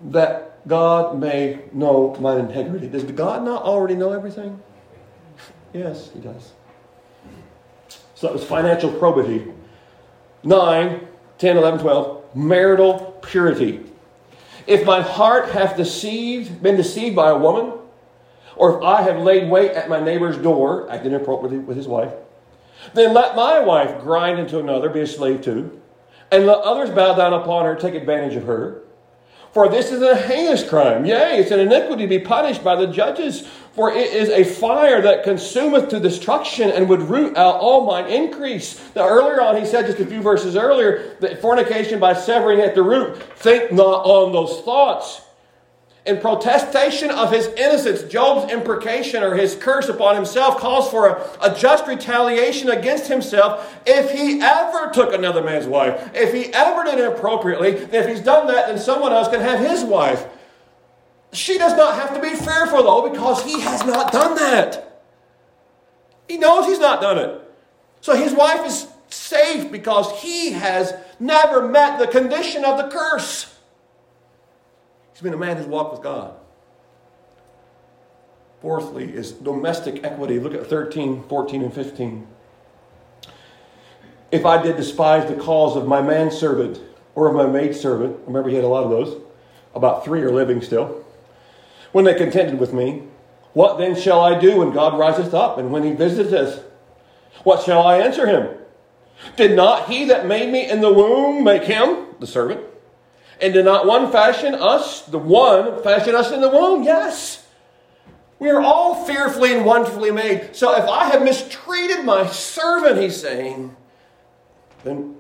that 0.05 0.67
God 0.69 1.19
may 1.19 1.61
know 1.73 2.17
my 2.21 2.39
integrity. 2.39 2.89
Does 2.89 3.05
God 3.05 3.45
not 3.45 3.63
already 3.63 3.95
know 3.95 4.13
everything? 4.13 4.61
Yes, 5.73 6.11
He 6.13 6.21
does. 6.21 6.53
So 8.15 8.27
that 8.27 8.33
was 8.33 8.45
financial 8.45 8.93
probity. 8.93 9.53
9, 10.45 11.09
10, 11.39 11.57
11, 11.57 11.81
12, 11.81 12.37
marital 12.37 13.19
purity. 13.23 13.81
If 14.67 14.85
my 14.85 15.01
heart 15.03 15.51
hath 15.51 15.77
deceived, 15.77 16.63
been 16.63 16.77
deceived 16.77 17.17
by 17.17 17.31
a 17.31 17.39
woman, 17.39 17.79
or 18.57 18.77
if 18.77 18.83
I 18.83 19.03
have 19.03 19.19
laid 19.19 19.51
wait 19.51 19.73
at 19.73 19.89
my 19.89 20.01
neighbor's 20.01 20.37
door, 20.37 20.91
acting 20.91 21.13
inappropriately 21.13 21.59
with 21.59 21.77
his 21.77 21.89
wife, 21.89 22.13
then 22.95 23.15
let 23.15 23.35
my 23.35 23.61
wife 23.61 24.01
grind 24.03 24.39
into 24.39 24.59
another, 24.59 24.89
be 24.89 25.01
a 25.01 25.07
slave 25.07 25.43
to, 25.43 25.81
and 26.31 26.47
let 26.47 26.59
others 26.59 26.91
bow 26.91 27.15
down 27.15 27.33
upon 27.33 27.65
her, 27.65 27.75
take 27.75 27.95
advantage 27.95 28.37
of 28.37 28.45
her. 28.45 28.82
For 29.53 29.69
this 29.69 29.93
is 29.93 30.01
a 30.01 30.17
heinous 30.17 30.67
crime. 30.67 31.05
Yea, 31.05 31.39
it's 31.39 31.51
an 31.51 31.61
iniquity 31.61 32.05
to 32.05 32.09
be 32.09 32.19
punished 32.19 32.65
by 32.65 32.75
the 32.75 32.87
judges. 32.87 33.47
For 33.75 33.93
it 33.93 34.13
is 34.13 34.29
a 34.31 34.45
fire 34.45 35.01
that 35.03 35.25
consumeth 35.25 35.91
to 35.91 36.01
destruction 36.01 36.71
and 36.71 36.89
would 36.89 37.03
root 37.03 37.37
out 37.37 37.57
all 37.57 37.87
mine 37.87 38.11
increase. 38.11 38.81
Now, 38.95 39.09
earlier 39.09 39.41
on, 39.41 39.57
he 39.57 39.67
said 39.67 39.87
just 39.87 40.01
a 40.01 40.07
few 40.07 40.23
verses 40.23 40.57
earlier 40.57 41.17
that 41.21 41.41
fornication 41.41 42.01
by 42.01 42.15
severing 42.15 42.61
at 42.61 42.75
the 42.75 42.83
root, 42.83 43.23
think 43.37 43.73
not 43.73 44.05
on 44.05 44.33
those 44.33 44.61
thoughts. 44.63 45.23
In 46.05 46.19
protestation 46.19 47.11
of 47.13 47.31
his 47.31 47.47
innocence, 47.57 48.03
Job's 48.03 48.53
imprecation 48.53 49.23
or 49.23 49.37
his 49.37 49.55
curse 49.55 49.89
upon 49.89 50.17
himself 50.17 50.59
calls 50.59 50.91
for 50.91 51.09
a, 51.09 51.39
a, 51.41 51.55
just 51.55 51.87
retaliation 51.87 52.71
against 52.71 53.07
himself 53.07 53.79
if 53.87 54.11
he 54.11 54.41
ever 54.41 54.91
took 54.93 55.15
another 55.15 55.45
man's 55.45 55.67
wife. 55.67 56.11
If 56.13 56.35
he 56.35 56.53
ever 56.53 56.83
did 56.83 56.99
it 56.99 57.07
appropriately, 57.07 57.71
if 57.71 58.09
he's 58.09 58.21
done 58.21 58.49
that, 58.49 58.67
then 58.67 58.79
someone 58.79 59.13
else 59.13 59.29
can 59.29 59.41
have 59.41 59.61
his 59.61 59.85
wife. 59.85 60.27
She 61.33 61.57
does 61.57 61.77
not 61.77 61.95
have 61.95 62.13
to 62.15 62.21
be 62.21 62.35
fearful, 62.35 62.83
though, 62.83 63.09
because 63.09 63.45
he 63.45 63.61
has 63.61 63.85
not 63.85 64.11
done 64.11 64.35
that. 64.35 65.05
He 66.27 66.37
knows 66.37 66.67
he's 66.67 66.81
not 66.81 67.01
done 67.01 67.19
it. 67.19 67.41
So 68.01 68.17
his 68.17 68.33
wife 68.33 68.67
is 68.67 68.89
safe 69.09 69.71
because 69.71 70.21
he 70.21 70.51
has 70.51 70.95
never 71.21 71.69
met 71.69 72.01
the 72.01 72.09
condition 72.09 72.65
of 72.65 72.77
the 72.77 72.89
curse. 72.89 73.52
He's 75.13 75.23
been 75.23 75.35
a 75.35 75.39
man 75.39 75.57
who's 75.57 75.67
walked 75.67 75.93
with 75.93 76.03
God. 76.03 76.35
Fourthly, 78.61 79.13
is 79.13 79.33
domestic 79.33 80.05
equity. 80.05 80.39
Look 80.39 80.55
at 80.55 80.67
13, 80.67 81.25
14, 81.29 81.63
and 81.63 81.75
15. 81.75 82.27
If 84.31 84.47
I 84.47 84.63
did 84.63 84.77
despise 84.77 85.29
the 85.29 85.37
cause 85.37 85.77
of 85.77 85.87
my 85.87 86.01
manservant 86.01 86.81
or 87.15 87.29
of 87.29 87.35
my 87.35 87.47
maidservant, 87.47 88.21
remember 88.27 88.49
he 88.49 88.55
had 88.55 88.65
a 88.65 88.69
lot 88.69 88.85
of 88.85 88.91
those, 88.91 89.21
about 89.75 90.05
three 90.05 90.23
are 90.23 90.31
living 90.31 90.63
still, 90.63 91.05
when 91.93 92.05
they 92.05 92.15
contended 92.15 92.59
with 92.59 92.73
me, 92.73 93.03
what 93.53 93.79
then 93.79 93.95
shall 93.95 94.21
I 94.21 94.39
do 94.39 94.59
when 94.59 94.73
God 94.73 94.99
riseth 94.99 95.35
up 95.35 95.59
and 95.59 95.71
when 95.71 95.83
he 95.83 95.93
visiteth 95.93 96.33
us? 96.33 96.61
What 97.45 97.65
shall 97.65 97.87
I 97.87 97.99
answer 97.99 98.27
him? 98.27 98.57
Did 99.37 99.55
not 99.55 99.89
he 99.89 100.07
that 100.07 100.27
made 100.27 100.51
me 100.51 100.69
in 100.69 100.81
the 100.81 100.93
womb 100.93 101.45
make 101.45 101.65
him, 101.65 102.07
the 102.19 102.27
servant? 102.27 102.61
And 103.43 103.53
did 103.53 103.65
not 103.65 103.87
one 103.87 104.13
fashion 104.13 104.55
us, 104.55 105.03
the 105.03 105.19
one 105.19 105.83
fashion 105.83 106.15
us 106.15 106.31
in 106.31 106.41
the 106.41 106.49
womb? 106.49 106.85
Yes. 106.85 107.45
We 108.39 108.51
are 108.51 108.61
all 108.61 109.05
fearfully 109.05 109.53
and 109.53 109.67
wonderfully 109.67 110.13
made. 110.13 110.55
So 110.55 110.77
if 110.77 110.89
I 110.89 111.07
have 111.07 111.25
mistreated 111.25 112.05
my 112.05 112.27
servant, 112.29 113.01
he's 113.01 113.21
saying, 113.21 113.75
then 114.85 115.17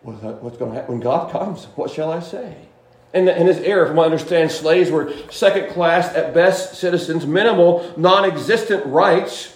what's 0.00 0.56
going 0.56 0.72
to 0.72 0.78
happen? 0.78 0.94
When 0.94 1.00
God 1.00 1.30
comes, 1.30 1.66
what 1.76 1.90
shall 1.90 2.10
I 2.10 2.20
say? 2.20 2.56
And 3.14 3.28
in 3.28 3.46
his 3.46 3.58
era, 3.58 3.86
from 3.86 3.96
what 3.96 4.04
I 4.04 4.06
understand, 4.06 4.50
slaves 4.50 4.90
were 4.90 5.12
second 5.30 5.74
class, 5.74 6.14
at 6.14 6.32
best 6.32 6.76
citizens, 6.76 7.26
minimal, 7.26 7.92
non 7.98 8.24
existent 8.24 8.86
rights. 8.86 9.54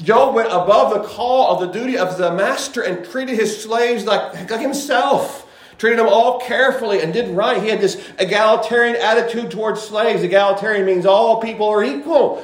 Job 0.00 0.36
went 0.36 0.48
above 0.48 0.94
the 0.94 1.08
call 1.08 1.52
of 1.52 1.60
the 1.60 1.78
duty 1.78 1.98
of 1.98 2.16
the 2.16 2.32
master 2.32 2.80
and 2.80 3.04
treated 3.04 3.36
his 3.36 3.60
slaves 3.60 4.04
like, 4.04 4.48
like 4.48 4.60
himself 4.60 5.43
treated 5.84 5.98
them 5.98 6.08
all 6.08 6.40
carefully 6.40 7.02
and 7.02 7.12
did 7.12 7.28
right. 7.36 7.62
He 7.62 7.68
had 7.68 7.78
this 7.78 8.10
egalitarian 8.18 8.96
attitude 8.96 9.50
towards 9.50 9.82
slaves. 9.82 10.22
Egalitarian 10.22 10.86
means 10.86 11.04
all 11.04 11.42
people 11.42 11.68
are 11.68 11.84
equal. 11.84 12.42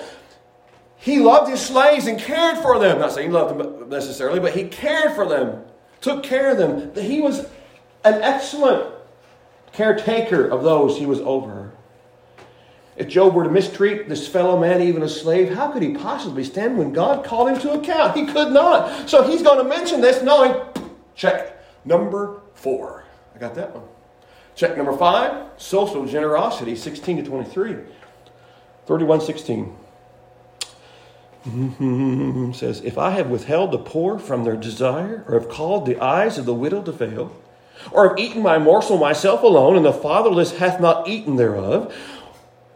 He 0.98 1.20
loved 1.20 1.50
his 1.50 1.58
slaves 1.58 2.06
and 2.06 2.20
cared 2.20 2.58
for 2.58 2.78
them. 2.78 2.98
Not 2.98 3.12
saying 3.12 3.28
he 3.30 3.32
loved 3.32 3.58
them 3.58 3.88
necessarily, 3.88 4.40
but 4.40 4.54
he 4.54 4.64
cared 4.64 5.14
for 5.14 5.26
them, 5.26 5.64
took 6.02 6.22
care 6.22 6.50
of 6.50 6.58
them. 6.58 6.94
He 6.94 7.22
was 7.22 7.46
an 8.04 8.20
excellent 8.20 8.92
caretaker 9.72 10.46
of 10.46 10.62
those 10.62 10.98
he 10.98 11.06
was 11.06 11.20
over. 11.20 11.72
If 12.98 13.08
Job 13.08 13.32
were 13.32 13.44
to 13.44 13.50
mistreat 13.50 14.06
this 14.06 14.28
fellow 14.28 14.60
man, 14.60 14.82
even 14.82 15.02
a 15.02 15.08
slave, 15.08 15.54
how 15.54 15.70
could 15.70 15.80
he 15.80 15.94
possibly 15.94 16.44
stand 16.44 16.76
when 16.76 16.92
God 16.92 17.24
called 17.24 17.48
him 17.48 17.58
to 17.60 17.72
account? 17.72 18.18
He 18.18 18.26
could 18.26 18.52
not. 18.52 19.08
So 19.08 19.22
he's 19.22 19.40
going 19.40 19.64
to 19.64 19.64
mention 19.64 20.02
this 20.02 20.22
knowing, 20.22 20.60
check, 21.14 21.64
number 21.86 22.42
four 22.52 22.99
got 23.40 23.54
that 23.54 23.74
one. 23.74 23.84
Check 24.54 24.76
number 24.76 24.96
five 24.96 25.46
social 25.56 26.04
generosity, 26.06 26.76
16 26.76 27.16
to 27.18 27.22
23. 27.24 27.76
31 28.86 29.20
16 29.20 29.76
mm-hmm. 31.46 32.52
says, 32.52 32.80
If 32.80 32.98
I 32.98 33.10
have 33.10 33.30
withheld 33.30 33.72
the 33.72 33.78
poor 33.78 34.18
from 34.18 34.44
their 34.44 34.56
desire, 34.56 35.24
or 35.28 35.38
have 35.38 35.48
called 35.48 35.86
the 35.86 35.98
eyes 36.00 36.38
of 36.38 36.44
the 36.44 36.54
widow 36.54 36.82
to 36.82 36.92
fail, 36.92 37.34
or 37.92 38.08
have 38.08 38.18
eaten 38.18 38.42
my 38.42 38.58
morsel 38.58 38.98
myself 38.98 39.42
alone, 39.42 39.76
and 39.76 39.84
the 39.84 39.92
fatherless 39.92 40.58
hath 40.58 40.80
not 40.80 41.08
eaten 41.08 41.36
thereof, 41.36 41.94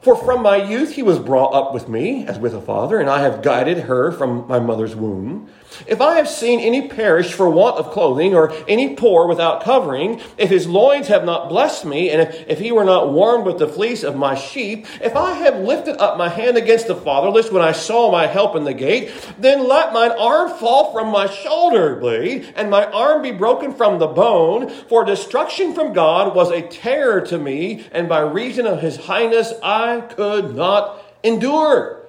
For 0.05 0.15
from 0.15 0.43
my 0.43 0.57
youth 0.57 0.93
he 0.93 1.03
was 1.03 1.19
brought 1.19 1.55
up 1.55 1.73
with 1.73 1.89
me 1.89 2.27
as 2.27 2.39
with 2.39 2.55
a 2.55 2.61
father, 2.61 3.01
and 3.01 3.09
I 3.09 3.23
have 3.23 3.41
guided 3.41 3.79
her 3.79 4.13
from 4.13 4.47
my 4.47 4.59
mother's 4.59 4.95
womb. 4.95 5.49
If 5.87 6.01
I 6.01 6.17
have 6.17 6.29
seen 6.29 6.61
any 6.61 6.89
perish 6.89 7.33
for 7.33 7.49
want 7.49 7.79
of 7.79 7.91
clothing, 7.91 8.35
or 8.35 8.53
any 8.69 8.95
poor 8.95 9.27
without 9.27 9.65
covering, 9.65 10.21
if 10.37 10.51
his 10.51 10.69
loins 10.69 11.09
have 11.09 11.25
not 11.25 11.49
blessed 11.49 11.87
me, 11.87 12.11
and 12.11 12.21
if, 12.21 12.45
if 12.49 12.59
he 12.59 12.71
were 12.71 12.85
not 12.85 13.13
warmed 13.13 13.47
with 13.47 13.59
the 13.59 13.67
fleece 13.67 14.03
of 14.03 14.15
my 14.15 14.35
sheep, 14.35 14.87
if 15.01 15.17
I 15.17 15.33
have 15.33 15.59
lifted 15.61 16.01
up 16.01 16.19
my 16.19 16.29
hand 16.29 16.59
against 16.59 16.87
the 16.87 16.95
fatherless 16.95 17.51
when 17.51 17.63
I 17.63 17.73
saw 17.73 18.13
my 18.13 18.27
help 18.27 18.55
in 18.55 18.65
the 18.65 18.75
gate, 18.75 19.11
then 19.39 19.67
let 19.67 19.93
mine 19.93 20.13
arm 20.13 20.51
fall 20.51 20.93
from 20.93 21.11
my 21.11 21.29
shoulder 21.29 21.97
blade, 21.97 22.53
and 22.57 22.71
my 22.71 22.85
arm 22.85 23.23
be 23.23 23.33
broken 23.33 23.73
from 23.73 23.99
the 23.99 24.07
bone. 24.07 24.69
For 24.69 25.05
destruction 25.05 25.75
from 25.75 25.95
God 25.95 26.35
was 26.37 26.51
a 26.51 26.63
terror 26.63 27.23
to 27.23 27.39
me, 27.39 27.87
and 27.91 28.09
by 28.09 28.21
reason 28.21 28.67
of 28.67 28.81
his 28.81 28.97
highness 28.97 29.53
I 29.63 29.94
could 30.01 30.55
not 30.55 31.03
endure 31.23 32.05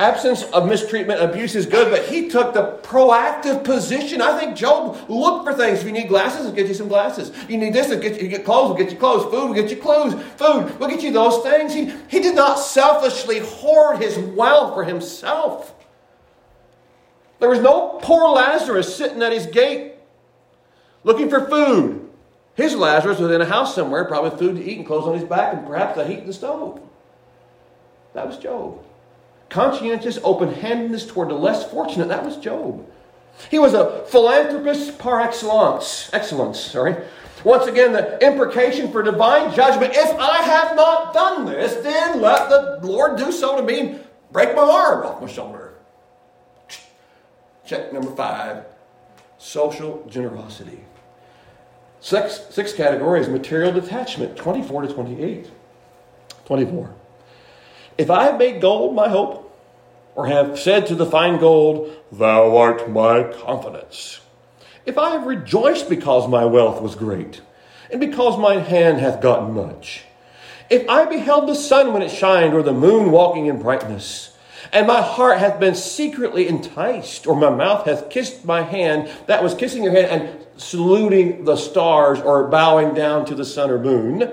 absence 0.00 0.44
of 0.44 0.66
mistreatment, 0.66 1.20
abuse 1.20 1.54
is 1.54 1.66
good, 1.66 1.90
but 1.90 2.06
he 2.06 2.28
took 2.28 2.54
the 2.54 2.78
proactive 2.82 3.62
position. 3.62 4.22
I 4.22 4.38
think 4.38 4.56
Job 4.56 4.96
looked 5.08 5.44
for 5.44 5.52
things. 5.52 5.80
If 5.80 5.86
you 5.86 5.92
need 5.92 6.08
glasses, 6.08 6.46
we'll 6.46 6.54
get 6.54 6.66
you 6.66 6.74
some 6.74 6.88
glasses. 6.88 7.30
You 7.48 7.58
need 7.58 7.74
this, 7.74 7.88
we'll 7.88 8.00
get 8.00 8.20
you 8.20 8.28
get 8.28 8.44
clothes, 8.44 8.68
we'll 8.68 8.78
get 8.78 8.90
you 8.90 8.98
clothes. 8.98 9.24
Food, 9.24 9.50
we'll 9.50 9.54
get 9.54 9.70
you 9.70 9.76
clothes. 9.76 10.14
Food, 10.36 10.78
we'll 10.80 10.88
get 10.88 11.02
you 11.02 11.12
those 11.12 11.42
things. 11.42 11.74
He, 11.74 11.92
he 12.08 12.20
did 12.20 12.34
not 12.34 12.54
selfishly 12.58 13.40
hoard 13.40 13.98
his 13.98 14.18
wealth 14.18 14.74
for 14.74 14.84
himself. 14.84 15.74
There 17.38 17.50
was 17.50 17.60
no 17.60 17.98
poor 18.02 18.30
Lazarus 18.30 18.96
sitting 18.96 19.22
at 19.22 19.32
his 19.32 19.46
gate 19.46 19.94
looking 21.04 21.28
for 21.28 21.46
food. 21.46 21.99
His 22.60 22.76
Lazarus 22.76 23.18
was 23.18 23.30
in 23.30 23.40
a 23.40 23.46
house 23.46 23.74
somewhere, 23.74 24.04
probably 24.04 24.38
food 24.38 24.56
to 24.56 24.62
eat 24.62 24.78
and 24.78 24.86
clothes 24.86 25.06
on 25.06 25.14
his 25.14 25.24
back, 25.28 25.54
and 25.54 25.66
perhaps 25.66 25.98
a 25.98 26.06
heat 26.06 26.18
in 26.18 26.26
the 26.26 26.32
stove. 26.32 26.80
That 28.12 28.26
was 28.26 28.36
Job 28.36 28.84
conscientious 29.50 30.18
open 30.22 30.54
handedness 30.54 31.06
toward 31.06 31.28
the 31.28 31.34
less 31.34 31.68
fortunate. 31.70 32.08
That 32.08 32.24
was 32.24 32.36
Job. 32.36 32.88
He 33.50 33.58
was 33.58 33.74
a 33.74 34.04
philanthropist 34.06 34.98
par 34.98 35.20
excellence. 35.20 36.08
Excellence, 36.12 36.58
sorry. 36.58 36.96
Once 37.42 37.66
again, 37.66 37.92
the 37.92 38.24
imprecation 38.24 38.92
for 38.92 39.02
divine 39.02 39.54
judgment. 39.54 39.92
If 39.94 40.18
I 40.18 40.36
have 40.38 40.76
not 40.76 41.12
done 41.12 41.46
this, 41.46 41.82
then 41.82 42.20
let 42.20 42.48
the 42.48 42.86
Lord 42.86 43.18
do 43.18 43.32
so 43.32 43.56
to 43.56 43.62
me 43.62 43.80
and 43.80 44.04
break 44.30 44.54
my 44.54 44.62
arm 44.62 45.06
off 45.06 45.20
my 45.20 45.28
shoulder. 45.28 45.74
Check 47.64 47.92
number 47.92 48.14
five 48.14 48.64
social 49.38 50.06
generosity. 50.08 50.80
Six, 52.00 52.46
six 52.50 52.72
categories 52.72 53.28
material 53.28 53.72
detachment 53.72 54.36
24 54.36 54.82
to 54.82 54.94
28. 54.94 55.50
24. 56.46 56.94
If 57.98 58.10
I 58.10 58.24
have 58.24 58.38
made 58.38 58.60
gold 58.60 58.94
my 58.94 59.08
hope, 59.08 59.46
or 60.14 60.26
have 60.26 60.58
said 60.58 60.86
to 60.86 60.94
the 60.94 61.06
fine 61.06 61.38
gold, 61.38 61.94
Thou 62.10 62.56
art 62.56 62.90
my 62.90 63.22
confidence, 63.22 64.20
if 64.86 64.98
I 64.98 65.10
have 65.10 65.26
rejoiced 65.26 65.88
because 65.88 66.28
my 66.28 66.44
wealth 66.44 66.82
was 66.82 66.94
great, 66.94 67.42
and 67.90 68.00
because 68.00 68.38
mine 68.38 68.60
hand 68.60 68.98
hath 68.98 69.20
gotten 69.20 69.52
much, 69.54 70.04
if 70.68 70.88
I 70.88 71.04
beheld 71.04 71.48
the 71.48 71.54
sun 71.54 71.92
when 71.92 72.02
it 72.02 72.10
shined, 72.10 72.54
or 72.54 72.62
the 72.62 72.72
moon 72.72 73.10
walking 73.10 73.46
in 73.46 73.60
brightness, 73.60 74.36
and 74.72 74.86
my 74.86 75.02
heart 75.02 75.38
hath 75.38 75.60
been 75.60 75.74
secretly 75.74 76.48
enticed, 76.48 77.26
or 77.26 77.36
my 77.36 77.50
mouth 77.50 77.86
hath 77.86 78.10
kissed 78.10 78.44
my 78.44 78.62
hand 78.62 79.10
that 79.26 79.42
was 79.42 79.54
kissing 79.54 79.84
your 79.84 79.92
hand 79.92 80.22
and 80.22 80.39
saluting 80.60 81.44
the 81.44 81.56
stars 81.56 82.20
or 82.20 82.46
bowing 82.48 82.92
down 82.92 83.24
to 83.24 83.34
the 83.34 83.46
sun 83.46 83.70
or 83.70 83.78
moon, 83.78 84.30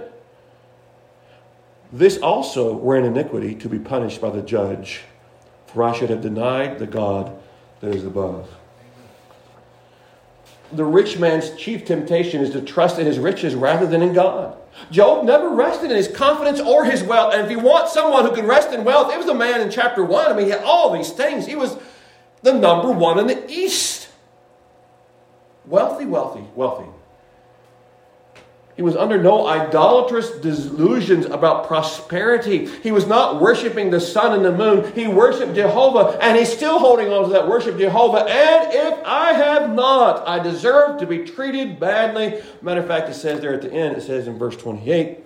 this 1.92 2.18
also 2.18 2.76
were 2.76 2.98
an 2.98 3.06
iniquity 3.06 3.56
to 3.56 3.70
be 3.70 3.80
punished 3.80 4.20
by 4.20 4.30
the 4.30 4.42
judge, 4.42 5.04
for 5.68 5.84
I 5.84 5.98
should 5.98 6.10
have 6.10 6.22
denied 6.22 6.80
the 6.80 6.86
God 6.86 7.34
that 7.80 7.96
is 7.96 8.04
above. 8.04 8.50
The 10.74 10.84
rich 10.84 11.18
man's 11.18 11.56
chief 11.56 11.86
temptation 11.86 12.42
is 12.42 12.50
to 12.50 12.62
trust 12.62 13.00
in 13.00 13.06
his 13.06 13.20
riches 13.20 13.56
rather 13.56 13.86
than 13.86 14.02
in 14.02 14.12
God. 14.12 14.58
Job 14.92 15.24
never 15.24 15.50
rested 15.50 15.92
in 15.92 15.96
his 15.96 16.10
confidence 16.10 16.60
or 16.60 16.84
his 16.84 17.04
wealth. 17.04 17.34
And 17.34 17.46
if 17.46 17.50
you 17.50 17.60
want 17.60 17.88
someone 17.88 18.26
who 18.26 18.36
can 18.36 18.46
rest 18.46 18.74
in 18.74 18.84
wealth, 18.84 19.14
it 19.14 19.18
was 19.18 19.28
a 19.28 19.34
man 19.34 19.62
in 19.62 19.72
chapter 19.72 20.04
1. 20.04 20.30
I 20.30 20.36
mean, 20.36 20.48
he 20.48 20.52
had 20.52 20.64
all 20.64 20.94
these 20.94 21.12
things. 21.12 21.46
He 21.46 21.56
was 21.56 21.78
the 22.42 22.52
number 22.52 22.92
one 22.92 23.18
in 23.18 23.28
the 23.28 23.50
East. 23.50 24.07
Wealthy. 26.58 26.90
He 28.76 28.82
was 28.82 28.96
under 28.96 29.22
no 29.22 29.48
idolatrous 29.48 30.32
delusions 30.32 31.26
about 31.26 31.68
prosperity. 31.68 32.66
He 32.66 32.92
was 32.92 33.06
not 33.06 33.40
worshiping 33.40 33.92
the 33.92 34.00
sun 34.00 34.34
and 34.34 34.44
the 34.44 34.52
moon. 34.52 34.92
He 34.94 35.08
worshiped 35.08 35.54
Jehovah, 35.54 36.18
and 36.20 36.36
he's 36.36 36.52
still 36.52 36.80
holding 36.80 37.14
on 37.14 37.26
to 37.26 37.30
that 37.30 37.48
worship 37.48 37.78
Jehovah. 37.78 38.26
And 38.26 38.74
if 38.74 39.06
I 39.06 39.34
have 39.34 39.74
not, 39.74 40.28
I 40.28 40.40
deserve 40.40 41.00
to 41.00 41.06
be 41.06 41.26
treated 41.26 41.80
badly. 41.80 42.42
Matter 42.64 42.82
of 42.82 42.88
fact, 42.88 43.08
it 43.10 43.14
says 43.14 43.40
there 43.40 43.54
at 43.54 43.62
the 43.62 43.72
end, 43.72 43.96
it 43.96 44.02
says 44.02 44.28
in 44.28 44.40
verse 44.40 44.58
28, 44.58 45.20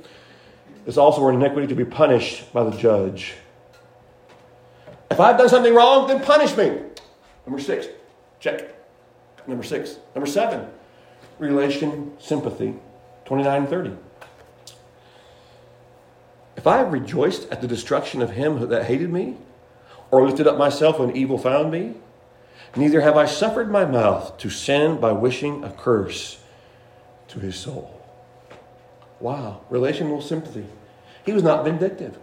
it's 0.85 0.97
also 0.97 1.27
an 1.29 1.35
iniquity 1.35 1.67
to 1.67 1.75
be 1.75 1.85
punished 1.85 2.51
by 2.51 2.65
the 2.65 2.75
judge. 2.77 3.35
If 5.09 5.19
I've 5.19 5.37
done 5.37 5.49
something 5.49 5.73
wrong, 5.73 6.07
then 6.07 6.21
punish 6.21 6.55
me. 6.57 6.77
Number 7.45 7.61
six, 7.61 7.87
check. 8.39 8.75
Number 9.47 9.63
six. 9.63 9.97
Number 10.15 10.29
seven, 10.29 10.67
relation, 11.41 12.13
sympathy. 12.19 12.75
29 13.25 13.61
and 13.61 13.69
30. 13.69 13.91
If 16.57 16.67
I 16.67 16.77
have 16.77 16.93
rejoiced 16.93 17.49
at 17.49 17.61
the 17.61 17.67
destruction 17.67 18.21
of 18.21 18.31
him 18.31 18.67
that 18.69 18.85
hated 18.85 19.11
me, 19.11 19.37
or 20.11 20.25
lifted 20.25 20.47
up 20.47 20.57
myself 20.57 20.99
when 20.99 21.15
evil 21.15 21.37
found 21.37 21.71
me, 21.71 21.95
neither 22.75 23.01
have 23.01 23.17
I 23.17 23.25
suffered 23.25 23.71
my 23.71 23.85
mouth 23.85 24.37
to 24.39 24.49
sin 24.49 24.99
by 24.99 25.13
wishing 25.13 25.63
a 25.63 25.71
curse 25.71 26.41
to 27.29 27.39
his 27.39 27.55
soul. 27.55 28.01
Wow, 29.19 29.61
relational 29.69 30.21
sympathy. 30.21 30.65
He 31.25 31.31
was 31.31 31.43
not 31.43 31.63
vindictive. 31.63 32.17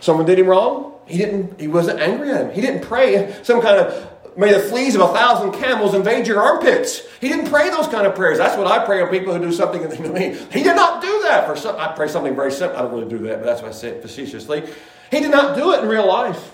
Someone 0.00 0.26
did 0.26 0.38
him 0.38 0.46
wrong. 0.46 0.94
He 1.06 1.18
didn't. 1.18 1.60
He 1.60 1.68
wasn't 1.68 2.00
angry 2.00 2.30
at 2.30 2.46
him. 2.46 2.50
He 2.50 2.60
didn't 2.60 2.82
pray 2.82 3.36
some 3.42 3.60
kind 3.60 3.78
of 3.78 4.15
May 4.36 4.52
the 4.52 4.60
fleas 4.60 4.94
of 4.94 5.00
a 5.00 5.08
thousand 5.08 5.52
camels 5.52 5.94
invade 5.94 6.26
your 6.26 6.42
armpits. 6.42 7.00
He 7.20 7.28
didn't 7.28 7.50
pray 7.50 7.70
those 7.70 7.88
kind 7.88 8.06
of 8.06 8.14
prayers. 8.14 8.36
That's 8.36 8.56
what 8.56 8.66
I 8.66 8.84
pray 8.84 9.00
on 9.00 9.08
people 9.08 9.32
who 9.32 9.40
do 9.40 9.52
something. 9.52 9.80
You 9.80 10.08
know, 10.08 10.14
he, 10.14 10.62
did 10.62 10.76
not 10.76 11.00
do 11.00 11.22
that 11.22 11.46
for 11.46 11.56
some. 11.56 11.76
I 11.76 11.94
pray 11.96 12.08
something 12.08 12.36
very 12.36 12.52
simple. 12.52 12.78
I 12.78 12.82
don't 12.82 12.92
really 12.92 13.08
do 13.08 13.18
that, 13.26 13.38
but 13.38 13.46
that's 13.46 13.62
what 13.62 13.70
I 13.70 13.74
say 13.74 13.98
facetiously. 14.00 14.62
He 15.10 15.20
did 15.20 15.30
not 15.30 15.56
do 15.56 15.72
it 15.72 15.82
in 15.82 15.88
real 15.88 16.06
life. 16.06 16.52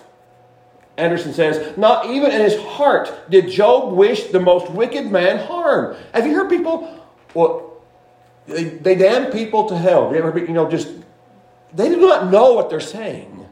Andersen 0.95 1.33
says, 1.33 1.75
not 1.77 2.05
even 2.05 2.31
in 2.31 2.39
his 2.39 2.57
heart 2.61 3.11
did 3.29 3.49
Job 3.49 3.93
wish 3.93 4.25
the 4.27 4.39
most 4.39 4.71
wicked 4.71 5.11
man 5.11 5.39
harm. 5.45 5.97
Have 6.13 6.27
you 6.27 6.35
heard 6.35 6.49
people? 6.49 7.05
Well, 7.33 7.81
they, 8.45 8.65
they 8.65 8.95
damn 8.95 9.31
people 9.31 9.67
to 9.69 9.77
hell. 9.77 10.13
You 10.13 10.23
ever, 10.23 10.37
you 10.37 10.53
know, 10.53 10.69
just 10.69 10.89
they 11.73 11.89
do 11.89 11.99
not 11.99 12.31
know 12.31 12.53
what 12.53 12.69
they're 12.69 12.79
saying. 12.79 13.42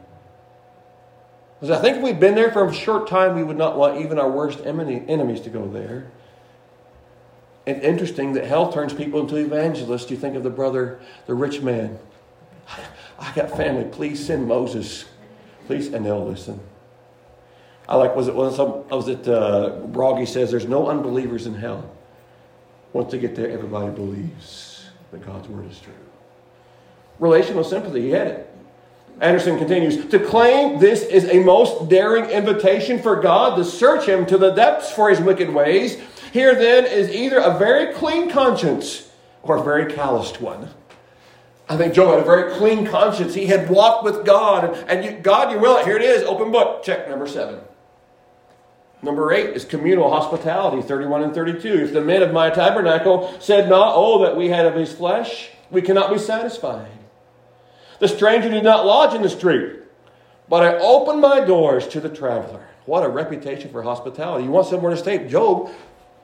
Because 1.62 1.78
I 1.78 1.80
think 1.80 1.98
if 1.98 2.02
we'd 2.02 2.18
been 2.18 2.34
there 2.34 2.50
for 2.50 2.66
a 2.66 2.74
short 2.74 3.06
time, 3.06 3.36
we 3.36 3.44
would 3.44 3.56
not 3.56 3.78
want 3.78 4.00
even 4.00 4.18
our 4.18 4.28
worst 4.28 4.58
enemies 4.64 5.40
to 5.42 5.48
go 5.48 5.68
there. 5.68 6.10
And 7.68 7.80
interesting 7.82 8.32
that 8.32 8.46
hell 8.46 8.72
turns 8.72 8.92
people 8.92 9.20
into 9.20 9.36
evangelists. 9.36 10.10
You 10.10 10.16
think 10.16 10.34
of 10.34 10.42
the 10.42 10.50
brother, 10.50 11.00
the 11.26 11.34
rich 11.34 11.60
man. 11.60 12.00
I 13.16 13.32
got 13.36 13.56
family. 13.56 13.84
Please 13.84 14.26
send 14.26 14.48
Moses. 14.48 15.04
Please, 15.66 15.92
and 15.92 16.04
they'll 16.04 16.26
listen. 16.26 16.58
I 17.88 17.94
like, 17.94 18.16
was 18.16 18.26
it, 18.26 18.34
was, 18.34 18.56
some, 18.56 18.88
was 18.88 19.06
it, 19.06 19.28
uh, 19.28 19.82
Broggy 19.86 20.26
says 20.26 20.50
there's 20.50 20.66
no 20.66 20.88
unbelievers 20.88 21.46
in 21.46 21.54
hell. 21.54 21.88
Once 22.92 23.12
they 23.12 23.20
get 23.20 23.36
there, 23.36 23.48
everybody 23.48 23.94
believes 23.94 24.86
that 25.12 25.24
God's 25.24 25.46
word 25.46 25.70
is 25.70 25.78
true. 25.78 25.92
Relational 27.20 27.62
sympathy, 27.62 28.00
he 28.00 28.10
had 28.10 28.26
it. 28.26 28.51
Andersen 29.20 29.58
continues 29.58 30.08
to 30.08 30.18
claim 30.18 30.80
this 30.80 31.02
is 31.02 31.24
a 31.26 31.44
most 31.44 31.88
daring 31.88 32.24
invitation 32.30 33.00
for 33.00 33.16
God 33.20 33.56
to 33.56 33.64
search 33.64 34.08
him 34.08 34.26
to 34.26 34.36
the 34.36 34.50
depths 34.50 34.90
for 34.90 35.10
his 35.10 35.20
wicked 35.20 35.52
ways. 35.52 36.00
Here 36.32 36.54
then 36.54 36.86
is 36.86 37.10
either 37.10 37.38
a 37.38 37.58
very 37.58 37.92
clean 37.94 38.30
conscience 38.30 39.10
or 39.42 39.56
a 39.56 39.62
very 39.62 39.92
calloused 39.92 40.40
one. 40.40 40.70
I 41.68 41.76
think 41.76 41.94
Job 41.94 42.10
had 42.10 42.20
a 42.20 42.24
very 42.24 42.52
clean 42.54 42.86
conscience. 42.86 43.34
He 43.34 43.46
had 43.46 43.70
walked 43.70 44.04
with 44.04 44.26
God, 44.26 44.84
and 44.88 45.04
you, 45.04 45.12
God, 45.12 45.52
you 45.52 45.58
will. 45.58 45.84
Here 45.84 45.96
it 45.96 46.02
is, 46.02 46.22
open 46.24 46.50
book. 46.50 46.82
Check 46.82 47.08
number 47.08 47.26
seven. 47.26 47.60
Number 49.02 49.32
eight 49.32 49.50
is 49.56 49.64
communal 49.64 50.10
hospitality, 50.10 50.80
31 50.80 51.24
and 51.24 51.34
32. 51.34 51.68
If 51.68 51.92
the 51.92 52.00
men 52.00 52.22
of 52.22 52.32
my 52.32 52.50
tabernacle 52.50 53.34
said 53.40 53.68
not, 53.68 53.94
Oh, 53.96 54.22
that 54.24 54.36
we 54.36 54.48
had 54.48 54.66
of 54.66 54.74
his 54.74 54.92
flesh, 54.92 55.50
we 55.70 55.82
cannot 55.82 56.12
be 56.12 56.18
satisfied. 56.18 56.90
The 58.02 58.08
stranger 58.08 58.48
did 58.48 58.64
not 58.64 58.84
lodge 58.84 59.14
in 59.14 59.22
the 59.22 59.28
street, 59.28 59.76
but 60.48 60.64
I 60.64 60.76
opened 60.78 61.20
my 61.20 61.38
doors 61.38 61.86
to 61.86 62.00
the 62.00 62.08
traveler. 62.08 62.66
What 62.84 63.04
a 63.04 63.08
reputation 63.08 63.70
for 63.70 63.80
hospitality. 63.80 64.42
You 64.42 64.50
want 64.50 64.66
somewhere 64.66 64.90
to 64.90 64.96
stay? 64.96 65.28
Job 65.28 65.70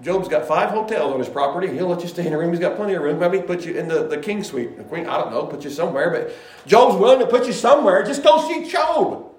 Job's 0.02 0.26
got 0.26 0.44
five 0.48 0.70
hotels 0.70 1.12
on 1.12 1.20
his 1.20 1.28
property. 1.28 1.68
He'll 1.68 1.86
let 1.86 2.02
you 2.02 2.08
stay 2.08 2.26
in 2.26 2.32
a 2.32 2.38
room. 2.38 2.50
He's 2.50 2.58
got 2.58 2.74
plenty 2.74 2.94
of 2.94 3.02
room. 3.02 3.20
Maybe 3.20 3.40
put 3.40 3.64
you 3.64 3.74
in 3.74 3.86
the, 3.86 4.08
the 4.08 4.18
king 4.18 4.42
suite. 4.42 4.76
The 4.76 4.82
queen, 4.82 5.06
I 5.06 5.18
don't 5.18 5.30
know, 5.30 5.46
put 5.46 5.62
you 5.62 5.70
somewhere. 5.70 6.10
But 6.10 6.34
Job's 6.66 6.96
willing 6.96 7.20
to 7.20 7.26
put 7.28 7.46
you 7.46 7.52
somewhere. 7.52 8.02
Just 8.02 8.24
go 8.24 8.44
see 8.48 8.68
Job. 8.68 9.30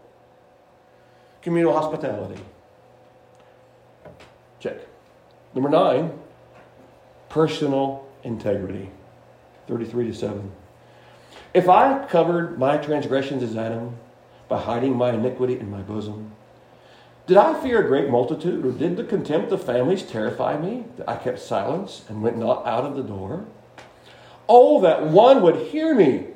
Communal 1.41 1.73
hospitality. 1.73 2.41
Check. 4.61 4.77
Number 5.53 5.69
nine, 5.69 6.17
personal 7.27 8.07
integrity. 8.23 8.89
33 9.67 10.07
to 10.07 10.13
7. 10.13 10.51
If 11.53 11.67
I 11.67 12.05
covered 12.05 12.59
my 12.59 12.77
transgressions 12.77 13.41
as 13.41 13.55
Adam 13.55 13.95
by 14.47 14.61
hiding 14.61 14.95
my 14.95 15.11
iniquity 15.11 15.59
in 15.59 15.71
my 15.71 15.81
bosom, 15.81 16.31
did 17.25 17.37
I 17.37 17.59
fear 17.61 17.83
a 17.83 17.87
great 17.87 18.09
multitude, 18.09 18.65
or 18.65 18.71
did 18.71 18.97
the 18.97 19.03
contempt 19.03 19.51
of 19.51 19.63
families 19.63 20.03
terrify 20.03 20.57
me 20.57 20.85
that 20.97 21.09
I 21.09 21.15
kept 21.15 21.39
silence 21.39 22.03
and 22.07 22.21
went 22.21 22.37
not 22.37 22.65
out 22.65 22.85
of 22.85 22.95
the 22.95 23.03
door? 23.03 23.45
Oh, 24.47 24.81
that 24.81 25.03
one 25.03 25.41
would 25.41 25.67
hear 25.67 25.93
me. 25.93 26.27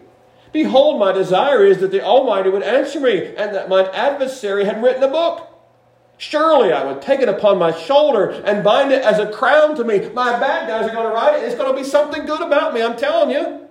Behold, 0.51 0.99
my 0.99 1.11
desire 1.11 1.65
is 1.65 1.79
that 1.79 1.89
the 1.89 2.03
Almighty 2.03 2.49
would 2.49 2.61
answer 2.61 2.99
me, 2.99 3.35
and 3.35 3.55
that 3.55 3.69
mine 3.69 3.87
adversary 3.93 4.65
had 4.65 4.83
written 4.83 5.03
a 5.03 5.07
book. 5.07 5.49
Surely 6.17 6.71
I 6.71 6.83
would 6.85 7.01
take 7.01 7.21
it 7.21 7.29
upon 7.29 7.57
my 7.57 7.71
shoulder 7.71 8.29
and 8.29 8.63
bind 8.63 8.91
it 8.91 9.03
as 9.03 9.17
a 9.17 9.31
crown 9.31 9.75
to 9.75 9.83
me. 9.83 10.09
My 10.09 10.39
bad 10.39 10.67
guys 10.67 10.89
are 10.89 10.93
going 10.93 11.07
to 11.07 11.13
write 11.13 11.35
it. 11.35 11.43
It's 11.43 11.55
going 11.55 11.75
to 11.75 11.81
be 11.81 11.87
something 11.87 12.25
good 12.25 12.41
about 12.41 12.73
me, 12.73 12.83
I'm 12.83 12.95
telling 12.95 13.31
you. 13.31 13.62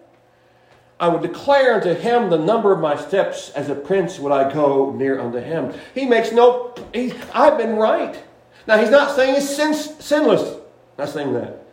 I 1.03 1.09
would 1.09 1.21
declare 1.21 1.75
unto 1.75 1.95
him 1.95 2.31
the 2.31 2.38
number 2.38 2.73
of 2.73 2.79
my 2.79 2.95
steps. 2.95 3.51
As 3.51 3.69
a 3.69 3.75
prince 3.75 4.21
would 4.21 4.31
I 4.31 4.55
go 4.55 4.93
near 4.93 5.19
unto 5.19 5.38
him. 5.38 5.75
He 5.97 6.07
makes 6.07 6.31
no, 6.31 6.73
he, 6.95 7.12
I've 7.35 7.59
been 7.59 7.75
right. 7.75 8.23
Now, 8.69 8.79
he's 8.79 8.91
not 8.91 9.17
saying 9.17 9.35
he's 9.35 9.57
sin, 9.57 9.75
sinless. 9.75 10.61
Not 10.97 11.09
saying 11.09 11.33
that. 11.33 11.67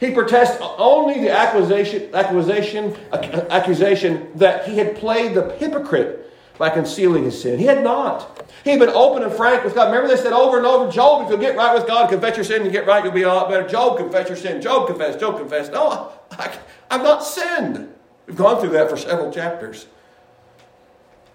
He 0.00 0.10
protests 0.10 0.58
only 0.78 1.20
the 1.20 1.30
accusation, 1.30 2.12
accusation, 2.12 2.96
accusation 3.12 4.28
that 4.34 4.66
he 4.66 4.78
had 4.78 4.96
played 4.96 5.34
the 5.34 5.52
hypocrite 5.58 6.32
by 6.58 6.68
concealing 6.68 7.22
his 7.22 7.40
sin. 7.40 7.60
He 7.60 7.66
had 7.66 7.84
not. 7.84 8.44
He 8.64 8.70
had 8.70 8.80
been 8.80 8.88
open 8.88 9.22
and 9.22 9.32
frank 9.32 9.62
with 9.62 9.76
God. 9.76 9.92
Remember 9.92 10.08
they 10.08 10.20
said 10.20 10.32
over 10.32 10.58
and 10.58 10.66
over, 10.66 10.90
Job, 10.90 11.22
if 11.22 11.30
you'll 11.30 11.38
get 11.38 11.56
right 11.56 11.72
with 11.72 11.86
God, 11.86 12.10
confess 12.10 12.36
your 12.36 12.44
sin, 12.44 12.62
and 12.62 12.72
get 12.72 12.88
right, 12.88 13.04
you'll 13.04 13.12
be 13.12 13.22
a 13.22 13.28
lot 13.28 13.48
better. 13.48 13.68
Job, 13.68 13.96
confess 13.96 14.26
your 14.26 14.36
sin. 14.36 14.60
Job, 14.60 14.88
confess. 14.88 15.20
Job, 15.20 15.38
confess. 15.38 15.70
No, 15.70 16.10
I, 16.32 16.58
I've 16.90 17.04
not 17.04 17.22
sinned. 17.22 17.91
We've 18.32 18.38
gone 18.38 18.62
through 18.62 18.70
that 18.70 18.88
for 18.88 18.96
several 18.96 19.30
chapters. 19.30 19.84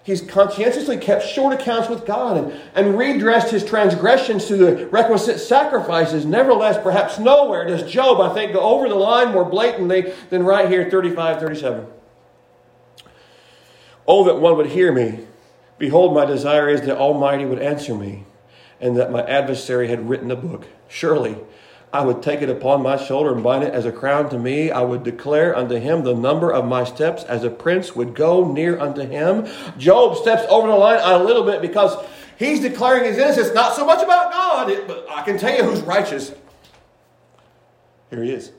He's 0.02 0.20
conscientiously 0.20 0.96
kept 0.96 1.24
short 1.24 1.54
accounts 1.54 1.88
with 1.88 2.04
God 2.04 2.36
and, 2.36 2.60
and 2.74 2.98
redressed 2.98 3.52
his 3.52 3.64
transgressions 3.64 4.48
through 4.48 4.56
the 4.56 4.86
requisite 4.88 5.38
sacrifices. 5.38 6.26
Nevertheless, 6.26 6.76
perhaps 6.82 7.20
nowhere 7.20 7.68
does 7.68 7.88
Job, 7.88 8.20
I 8.20 8.34
think, 8.34 8.52
go 8.52 8.58
over 8.58 8.88
the 8.88 8.96
line 8.96 9.30
more 9.30 9.44
blatantly 9.44 10.12
than 10.28 10.42
right 10.42 10.68
here, 10.68 10.90
35, 10.90 11.38
37. 11.38 11.86
Oh, 14.08 14.24
that 14.24 14.40
one 14.40 14.56
would 14.56 14.66
hear 14.66 14.90
me. 14.90 15.20
Behold, 15.78 16.12
my 16.14 16.24
desire 16.24 16.68
is 16.68 16.80
that 16.80 16.96
Almighty 16.96 17.44
would 17.44 17.62
answer 17.62 17.94
me, 17.94 18.24
and 18.80 18.96
that 18.96 19.12
my 19.12 19.22
adversary 19.22 19.86
had 19.86 20.08
written 20.08 20.32
a 20.32 20.36
book. 20.36 20.66
Surely 20.88 21.36
I 21.92 22.02
would 22.02 22.22
take 22.22 22.42
it 22.42 22.50
upon 22.50 22.82
my 22.82 22.96
shoulder 22.96 23.32
and 23.32 23.42
bind 23.42 23.64
it 23.64 23.72
as 23.72 23.86
a 23.86 23.92
crown 23.92 24.28
to 24.30 24.38
me. 24.38 24.70
I 24.70 24.82
would 24.82 25.04
declare 25.04 25.56
unto 25.56 25.76
him 25.76 26.04
the 26.04 26.14
number 26.14 26.52
of 26.52 26.66
my 26.66 26.84
steps 26.84 27.24
as 27.24 27.44
a 27.44 27.50
prince 27.50 27.96
would 27.96 28.14
go 28.14 28.50
near 28.52 28.78
unto 28.78 29.02
him. 29.02 29.46
Job 29.78 30.16
steps 30.16 30.44
over 30.50 30.68
the 30.68 30.74
line 30.74 31.00
a 31.02 31.22
little 31.22 31.44
bit 31.44 31.62
because 31.62 31.96
he's 32.38 32.60
declaring 32.60 33.04
his 33.04 33.16
innocence, 33.16 33.54
not 33.54 33.74
so 33.74 33.86
much 33.86 34.02
about 34.02 34.30
God, 34.30 34.86
but 34.86 35.06
I 35.08 35.22
can 35.22 35.38
tell 35.38 35.56
you 35.56 35.62
who's 35.64 35.80
righteous. 35.80 36.34
Here 38.10 38.22
he 38.22 38.32
is. 38.32 38.52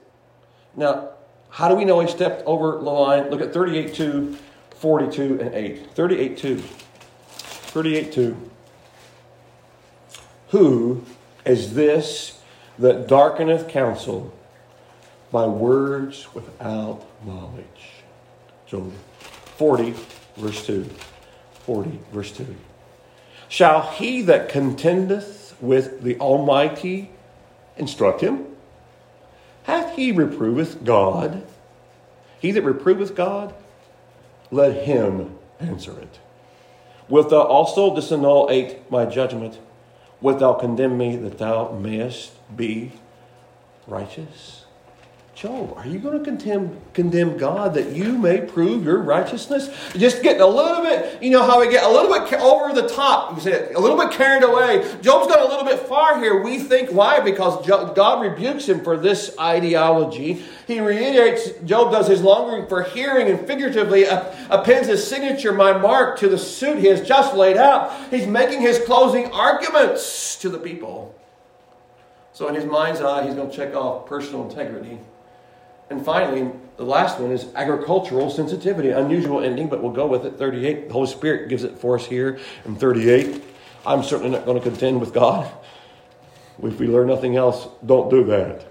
Now, 0.76 1.10
how 1.50 1.68
do 1.68 1.76
we 1.76 1.86
know 1.86 2.00
he 2.00 2.08
stepped 2.08 2.44
over 2.48 2.72
the 2.72 2.90
line? 2.90 3.30
Look 3.30 3.42
at 3.42 3.54
38 3.54 3.94
2, 3.94 4.38
42, 4.72 5.40
and 5.42 5.54
8. 5.54 5.92
38 5.92 6.38
2. 6.38 6.58
38 6.58 8.12
2. 8.12 8.52
Who 10.50 11.04
is 11.46 11.76
this 11.76 12.39
that 12.80 13.08
darkeneth 13.08 13.70
counsel 13.70 14.34
by 15.32 15.46
words 15.46 16.34
without 16.34 17.06
knowledge. 17.26 17.92
Job 18.66 18.92
40, 19.58 19.94
verse 20.38 20.66
2. 20.66 20.90
40, 21.66 22.00
verse 22.12 22.32
2. 22.32 22.56
Shall 23.48 23.82
he 23.82 24.22
that 24.24 24.50
contendeth 24.50 25.56
with 25.60 26.02
the 26.02 26.18
Almighty 26.20 27.12
instruct 27.78 28.22
him? 28.22 28.46
Hath 29.64 29.96
he 29.96 30.12
reproveth 30.12 30.84
God? 30.84 31.44
He 32.40 32.52
that 32.52 32.64
reproveth 32.64 33.16
God, 33.16 33.54
let 34.50 34.86
him 34.86 35.38
answer 35.60 36.00
it. 36.00 36.20
Wilt 37.10 37.30
thou 37.30 37.42
also 37.42 37.96
disannul 37.96 38.50
eight 38.50 38.90
my 38.90 39.06
judgment? 39.06 39.60
Wilt 40.22 40.40
thou 40.40 40.54
condemn 40.54 40.98
me 40.98 41.16
that 41.16 41.38
thou 41.38 41.72
mayest 41.72 42.32
be 42.56 42.92
righteous? 43.88 44.66
Job, 45.40 45.74
are 45.78 45.88
you 45.88 46.00
going 46.00 46.20
to 46.20 46.26
condemn, 46.26 46.78
condemn 46.94 47.38
God 47.38 47.74
that 47.76 47.94
you 47.96 48.18
may 48.18 48.42
prove 48.42 48.84
your 48.84 49.02
righteousness? 49.02 49.70
Just 49.94 50.22
getting 50.22 50.42
a 50.42 50.46
little 50.46 50.84
bit, 50.84 51.24
you 51.24 51.30
know 51.30 51.44
how 51.44 51.62
we 51.62 51.72
get 51.72 51.86
a 51.86 51.90
little 51.90 52.12
bit 52.12 52.34
over 52.34 52.74
the 52.74 52.90
top, 52.90 53.38
a 53.46 53.80
little 53.80 53.98
bit 53.98 54.12
carried 54.12 54.44
away. 54.44 54.80
Job's 55.02 55.34
gone 55.34 55.40
a 55.40 55.48
little 55.50 55.64
bit 55.64 55.80
far 55.88 56.20
here. 56.20 56.44
We 56.44 56.60
think 56.60 56.92
why? 56.92 57.22
Because 57.22 57.66
God 57.66 58.22
rebukes 58.22 58.68
him 58.68 58.84
for 58.84 58.98
this 58.98 59.34
ideology. 59.40 60.44
He 60.68 60.82
reiterates, 60.82 61.52
Job 61.64 61.94
does 61.94 62.10
his 62.10 62.22
longing 62.22 62.68
for 62.68 62.84
hearing 62.84 63.30
and 63.30 63.48
figuratively 63.48 64.08
appends 64.50 64.90
his 64.90 65.08
signature, 65.08 65.54
my 65.54 65.72
mark, 65.72 66.20
to 66.20 66.28
the 66.28 66.38
suit 66.38 66.80
he 66.80 66.88
has 66.88 67.08
just 67.08 67.34
laid 67.34 67.56
out. 67.56 67.94
He's 68.10 68.28
making 68.28 68.60
his 68.60 68.80
closing 68.80 69.28
arguments 69.28 70.36
to 70.40 70.50
the 70.50 70.60
people. 70.60 71.16
So 72.34 72.50
in 72.50 72.56
his 72.56 72.66
mind's 72.66 73.00
eye, 73.00 73.26
he's 73.26 73.36
going 73.36 73.50
to 73.50 73.56
check 73.56 73.74
off 73.74 74.06
personal 74.06 74.50
integrity 74.50 75.00
and 75.90 76.06
finally, 76.06 76.52
the 76.78 76.84
last 76.86 77.20
one 77.20 77.32
is 77.32 77.48
agricultural 77.56 78.30
sensitivity. 78.30 78.90
Unusual 78.90 79.42
ending, 79.42 79.68
but 79.68 79.82
we'll 79.82 79.92
go 79.92 80.08
with 80.08 80.26
it. 80.26 80.38
38. 80.38 80.88
The 80.88 80.94
Holy 80.94 81.08
Spirit 81.08 81.50
gives 81.50 81.64
it 81.64 81.78
for 81.78 81.96
us 81.96 82.06
here 82.06 82.40
in 82.66 82.76
38. 82.76 83.44
I'm 83.86 84.04
certainly 84.04 84.32
not 84.32 84.46
going 84.46 84.58
to 84.58 84.64
contend 84.64 85.00
with 85.00 85.14
God. 85.14 85.52
If 86.62 86.80
we 86.80 86.88
learn 86.88 87.08
nothing 87.08 87.36
else, 87.36 87.68
don't 87.86 88.10
do 88.10 88.24
that. 88.26 88.66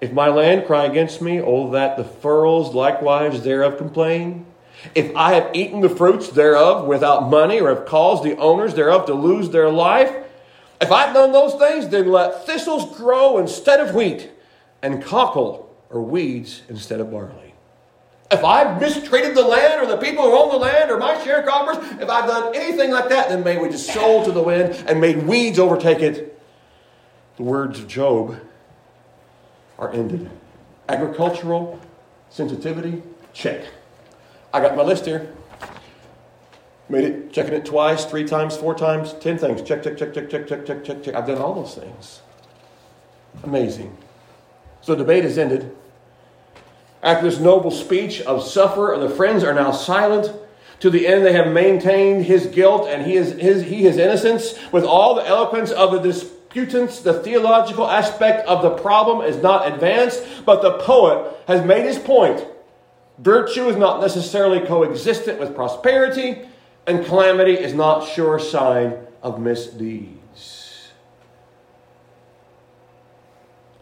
If 0.00 0.12
my 0.12 0.28
land 0.28 0.66
cry 0.66 0.86
against 0.86 1.20
me, 1.20 1.40
oh, 1.40 1.72
that 1.72 1.96
the 1.96 2.04
furrows 2.04 2.74
likewise 2.74 3.42
thereof 3.42 3.78
complain. 3.78 4.46
If 4.94 5.14
I 5.16 5.34
have 5.34 5.50
eaten 5.54 5.80
the 5.80 5.88
fruits 5.88 6.28
thereof 6.30 6.86
without 6.86 7.28
money, 7.28 7.60
or 7.60 7.68
have 7.74 7.84
caused 7.84 8.22
the 8.22 8.36
owners 8.36 8.74
thereof 8.74 9.06
to 9.06 9.14
lose 9.14 9.50
their 9.50 9.68
life, 9.68 10.14
if 10.80 10.92
I've 10.92 11.12
done 11.12 11.32
those 11.32 11.54
things, 11.54 11.88
then 11.88 12.08
let 12.08 12.46
thistles 12.46 12.96
grow 12.96 13.38
instead 13.38 13.80
of 13.80 13.94
wheat, 13.94 14.30
and 14.80 15.02
cockle 15.02 15.67
or 15.90 16.02
weeds 16.02 16.62
instead 16.68 17.00
of 17.00 17.10
barley. 17.10 17.54
If 18.30 18.44
I've 18.44 18.78
mistreated 18.80 19.34
the 19.34 19.42
land 19.42 19.82
or 19.82 19.86
the 19.86 19.96
people 19.96 20.24
who 20.24 20.32
own 20.36 20.50
the 20.50 20.58
land 20.58 20.90
or 20.90 20.98
my 20.98 21.14
sharecroppers, 21.14 22.00
if 22.00 22.10
I've 22.10 22.26
done 22.26 22.54
anything 22.54 22.90
like 22.90 23.08
that, 23.08 23.30
then 23.30 23.42
may 23.42 23.56
we 23.56 23.70
just 23.70 23.90
sold 23.90 24.26
to 24.26 24.32
the 24.32 24.42
wind 24.42 24.74
and 24.86 25.00
made 25.00 25.26
weeds 25.26 25.58
overtake 25.58 26.00
it. 26.00 26.38
The 27.36 27.42
words 27.42 27.78
of 27.78 27.88
Job 27.88 28.38
are 29.78 29.90
ended. 29.92 30.28
Agricultural 30.88 31.80
sensitivity, 32.28 33.02
check. 33.32 33.64
I 34.52 34.60
got 34.60 34.76
my 34.76 34.82
list 34.82 35.06
here. 35.06 35.32
Made 36.90 37.04
it, 37.04 37.32
checking 37.32 37.54
it 37.54 37.64
twice, 37.64 38.04
three 38.06 38.24
times, 38.24 38.56
four 38.56 38.74
times, 38.74 39.14
ten 39.20 39.38
things. 39.38 39.62
Check, 39.62 39.82
check, 39.82 39.96
check, 39.96 40.12
check, 40.12 40.28
check, 40.30 40.46
check, 40.46 40.66
check, 40.66 40.84
check, 40.84 41.02
check. 41.02 41.14
I've 41.14 41.26
done 41.26 41.38
all 41.38 41.54
those 41.54 41.74
things. 41.74 42.20
Amazing. 43.42 43.96
So 44.80 44.94
debate 44.94 45.24
is 45.24 45.38
ended. 45.38 45.74
After 47.02 47.30
this 47.30 47.38
noble 47.38 47.70
speech 47.70 48.20
of 48.22 48.42
sufferer, 48.42 48.98
the 48.98 49.10
friends 49.10 49.44
are 49.44 49.54
now 49.54 49.70
silent. 49.70 50.32
To 50.80 50.90
the 50.90 51.06
end, 51.06 51.24
they 51.24 51.32
have 51.32 51.52
maintained 51.52 52.24
his 52.24 52.46
guilt 52.46 52.88
and 52.88 53.04
he 53.04 53.16
is 53.16 53.32
his, 53.32 53.64
he 53.64 53.82
his 53.82 53.98
innocence 53.98 54.54
with 54.72 54.84
all 54.84 55.14
the 55.14 55.26
eloquence 55.26 55.70
of 55.70 55.92
the 55.92 55.98
disputants. 55.98 57.00
The 57.00 57.22
theological 57.22 57.86
aspect 57.86 58.46
of 58.46 58.62
the 58.62 58.70
problem 58.70 59.24
is 59.24 59.42
not 59.42 59.72
advanced, 59.72 60.24
but 60.44 60.62
the 60.62 60.78
poet 60.78 61.34
has 61.46 61.64
made 61.64 61.84
his 61.84 61.98
point. 61.98 62.44
Virtue 63.18 63.68
is 63.68 63.76
not 63.76 64.00
necessarily 64.00 64.60
coexistent 64.60 65.40
with 65.40 65.54
prosperity, 65.54 66.38
and 66.86 67.04
calamity 67.04 67.54
is 67.54 67.74
not 67.74 68.06
sure 68.06 68.38
sign 68.38 68.94
of 69.22 69.40
misdeed. 69.40 70.17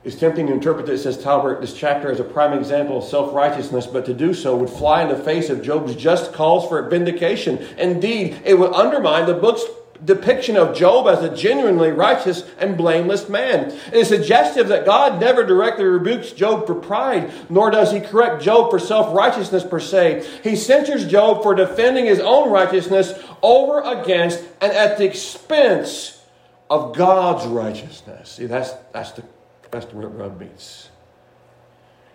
It's 0.07 0.15
tempting 0.15 0.47
to 0.47 0.53
interpret 0.53 0.87
this, 0.87 1.03
says 1.03 1.21
Talbert, 1.21 1.61
this 1.61 1.75
chapter 1.75 2.13
as 2.13 2.21
a 2.21 2.25
prime 2.25 2.57
example 2.57 2.99
of 2.99 3.05
self 3.05 3.35
righteousness, 3.35 3.89
but 3.89 4.07
to 4.07 4.15
do 4.15 4.35
so 4.35 4.55
would 4.55 4.71
fly 4.71 5.03
in 5.03 5.09
the 5.09 5.17
face 5.17 5.51
of 5.51 5.63
Job's 5.63 5.97
just 5.97 6.33
calls 6.33 6.69
for 6.69 6.81
vindication. 6.89 7.59
Indeed, 7.77 8.41
it 8.45 8.57
would 8.57 8.73
undermine 8.73 9.27
the 9.27 9.35
book's 9.35 9.65
depiction 10.05 10.57
of 10.57 10.77
Job 10.77 11.09
as 11.09 11.25
a 11.25 11.37
genuinely 11.37 11.91
righteous 11.91 12.45
and 12.57 12.77
blameless 12.77 13.29
man. 13.29 13.73
It 13.89 13.95
is 13.95 14.07
suggestive 14.07 14.69
that 14.69 14.87
God 14.87 15.21
never 15.21 15.43
directly 15.43 15.83
rebukes 15.83 16.31
Job 16.31 16.69
for 16.69 16.77
pride, 16.77 17.33
nor 17.51 17.73
does 17.73 17.91
he 17.91 17.99
correct 17.99 18.45
Job 18.45 18.71
for 18.71 18.79
self 18.79 19.13
righteousness 19.13 19.65
per 19.65 19.81
se. 19.81 20.25
He 20.45 20.55
censures 20.55 21.05
Job 21.05 21.43
for 21.43 21.53
defending 21.53 22.07
his 22.07 22.21
own 22.21 22.49
righteousness 22.49 23.13
over 23.43 23.81
against 23.81 24.39
and 24.61 24.71
at 24.71 24.99
the 24.99 25.05
expense 25.05 26.23
of 26.71 26.95
God's 26.95 27.45
righteousness. 27.47 28.31
See, 28.31 28.47
that's, 28.47 28.71
that's, 28.93 29.11
the, 29.11 29.25
rub 29.73 30.41
meets. 30.41 30.91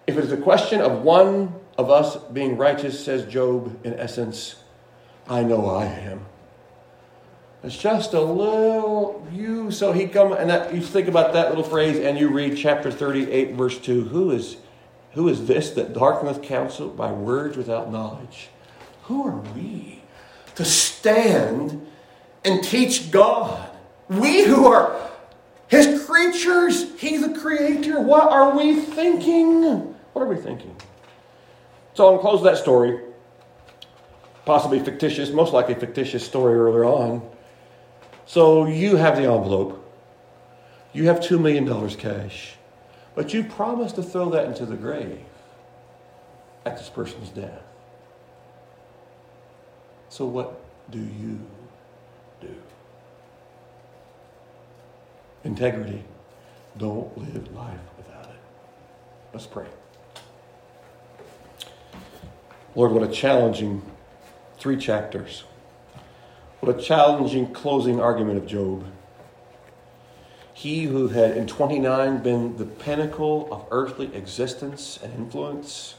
If 0.08 0.18
it 0.18 0.24
is 0.24 0.32
a 0.32 0.38
question 0.38 0.82
of 0.82 1.04
one 1.04 1.54
of 1.78 1.90
us 1.90 2.18
being 2.18 2.58
righteous, 2.58 3.04
says 3.04 3.32
Job, 3.32 3.86
in 3.86 3.94
essence, 3.94 4.56
I 5.28 5.44
know 5.44 5.68
I 5.68 5.86
am. 5.86 6.26
It's 7.64 7.78
just 7.78 8.14
a 8.14 8.22
little 8.22 9.26
you. 9.32 9.70
So 9.70 9.92
he 9.92 10.08
come 10.08 10.34
and 10.34 10.50
that, 10.50 10.74
you 10.74 10.82
think 10.82 11.08
about 11.08 11.34
that 11.34 11.50
little 11.50 11.64
phrase, 11.64 12.00
and 12.00 12.18
you 12.18 12.30
read 12.30 12.58
chapter 12.58 12.90
thirty-eight, 12.90 13.54
verse 13.54 13.78
two. 13.78 14.06
Who 14.06 14.32
is, 14.32 14.58
who 15.12 15.30
is 15.30 15.46
this 15.46 15.70
that 15.72 15.94
darkeneth 15.94 16.42
counsel 16.42 16.90
by 16.90 17.12
words 17.12 17.56
without 17.58 17.92
knowledge? 17.92 18.50
Who 19.04 19.28
are 19.28 19.38
we 19.56 20.02
to 20.56 20.66
stand 20.66 21.86
and 22.44 22.64
teach 22.64 23.12
God? 23.12 23.70
We 24.10 24.44
who 24.44 24.66
are 24.66 25.11
His 25.72 26.06
creatures. 26.06 27.00
He's 27.00 27.26
the 27.26 27.40
Creator. 27.40 28.02
What 28.02 28.30
are 28.30 28.56
we 28.56 28.76
thinking? 28.76 29.64
What 30.12 30.22
are 30.22 30.28
we 30.28 30.36
thinking? 30.36 30.76
So 31.94 32.14
I'll 32.14 32.20
close 32.20 32.44
that 32.44 32.58
story. 32.58 33.00
Possibly 34.46 34.82
fictitious, 34.82 35.30
most 35.30 35.54
likely 35.54 35.76
fictitious 35.76 36.26
story 36.26 36.60
earlier 36.60 36.84
on. 36.84 37.22
So 38.26 38.66
you 38.68 38.98
have 38.98 39.16
the 39.16 39.24
envelope. 39.24 39.78
You 40.92 41.06
have 41.06 41.22
$2 41.22 41.40
million 41.40 41.90
cash. 41.96 42.56
But 43.16 43.34
you 43.34 43.46
promised 43.46 43.96
to 43.96 44.04
throw 44.04 44.30
that 44.32 44.48
into 44.48 44.66
the 44.66 44.76
grave 44.76 45.20
at 46.66 46.78
this 46.78 46.90
person's 46.90 47.30
death. 47.30 47.64
So 50.10 50.26
what 50.26 50.62
do 50.92 51.00
you 51.00 51.40
do? 52.42 52.56
Integrity. 55.44 56.04
Don't 56.78 57.16
live 57.18 57.54
life 57.54 57.80
without 57.98 58.26
it. 58.26 58.40
Let's 59.34 59.48
pray. 59.48 59.68
Lord, 62.76 62.92
what 62.92 63.04
a 63.04 63.12
challenging 63.12 63.82
three 64.58 64.78
chapters. 64.78 65.44
What 66.60 66.78
a 66.78 66.82
challenging 66.82 67.54
closing 67.54 68.00
argument 68.00 68.38
of 68.38 68.46
Job. 68.46 68.86
He 70.54 70.84
who 70.84 71.08
had 71.08 71.36
in 71.36 71.48
29 71.48 72.22
been 72.22 72.58
the 72.58 72.66
pinnacle 72.66 73.52
of 73.52 73.66
earthly 73.72 74.16
existence 74.16 75.00
and 75.02 75.12
influence. 75.16 75.96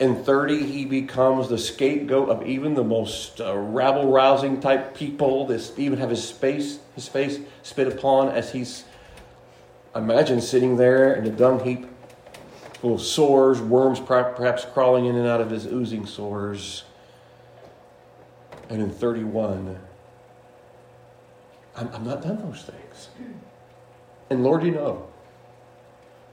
In 0.00 0.22
30, 0.22 0.64
he 0.64 0.84
becomes 0.84 1.48
the 1.48 1.58
scapegoat 1.58 2.28
of 2.28 2.46
even 2.46 2.74
the 2.74 2.84
most 2.84 3.40
uh, 3.40 3.56
rabble 3.56 4.12
rousing 4.12 4.60
type 4.60 4.94
people. 4.94 5.46
This 5.46 5.72
even 5.76 5.98
have 5.98 6.10
his 6.10 6.26
space, 6.26 6.78
his 6.94 7.08
face 7.08 7.40
spit 7.62 7.88
upon 7.88 8.28
as 8.28 8.52
he's, 8.52 8.84
imagine 9.96 10.40
sitting 10.40 10.76
there 10.76 11.14
in 11.14 11.26
a 11.26 11.30
dung 11.30 11.64
heap 11.64 11.88
full 12.80 12.94
of 12.94 13.00
sores, 13.00 13.60
worms 13.60 13.98
perhaps 13.98 14.64
crawling 14.64 15.06
in 15.06 15.16
and 15.16 15.26
out 15.26 15.40
of 15.40 15.50
his 15.50 15.66
oozing 15.66 16.06
sores. 16.06 16.84
And 18.70 18.80
in 18.80 18.90
31, 18.90 19.78
I'm, 21.74 21.88
I'm 21.92 22.04
not 22.04 22.22
done 22.22 22.38
those 22.38 22.62
things. 22.62 23.08
And 24.30 24.44
Lord, 24.44 24.62
you 24.62 24.70
know, 24.70 25.08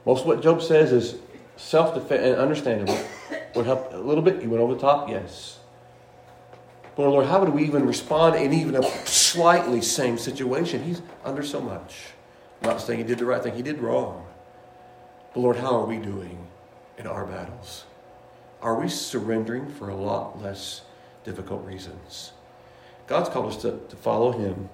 most 0.06 0.22
of 0.22 0.28
what 0.28 0.44
Job 0.44 0.62
says 0.62 0.92
is 0.92 1.16
self 1.56 1.96
defense 1.96 2.22
and 2.24 2.36
understandable. 2.36 3.00
Would 3.56 3.66
help 3.66 3.94
a 3.94 3.98
little 3.98 4.24
bit. 4.24 4.42
He 4.42 4.48
went 4.48 4.62
over 4.62 4.74
the 4.74 4.80
top, 4.80 5.10
yes. 5.10 5.60
But 6.96 7.10
Lord, 7.10 7.26
how 7.26 7.40
would 7.40 7.50
we 7.50 7.64
even 7.64 7.86
respond 7.86 8.36
in 8.36 8.54
even 8.54 8.76
a 8.76 8.84
slightly 9.06 9.82
same 9.82 10.18
situation? 10.18 10.84
He's 10.84 11.02
under 11.24 11.44
so 11.44 11.60
much. 11.62 12.08
I'm 12.62 12.70
not 12.70 12.82
saying 12.82 13.00
he 13.00 13.06
did 13.06 13.20
the 13.20 13.26
right 13.26 13.42
thing, 13.42 13.54
he 13.54 13.62
did 13.62 13.80
wrong. 13.80 14.26
But 15.34 15.42
Lord, 15.42 15.58
how 15.58 15.76
are 15.76 15.86
we 15.86 15.98
doing 15.98 16.48
in 16.98 17.08
our 17.08 17.26
battles? 17.26 17.86
Are 18.62 18.80
we 18.80 18.88
surrendering 18.88 19.70
for 19.70 19.90
a 19.90 19.96
lot 19.96 20.42
less 20.42 20.82
difficult 21.26 21.66
reasons. 21.66 22.32
God's 23.08 23.30
called 23.30 23.48
us 23.48 23.62
to, 23.64 23.80
to 23.90 23.96
follow 23.98 24.32
Him. 24.32 24.70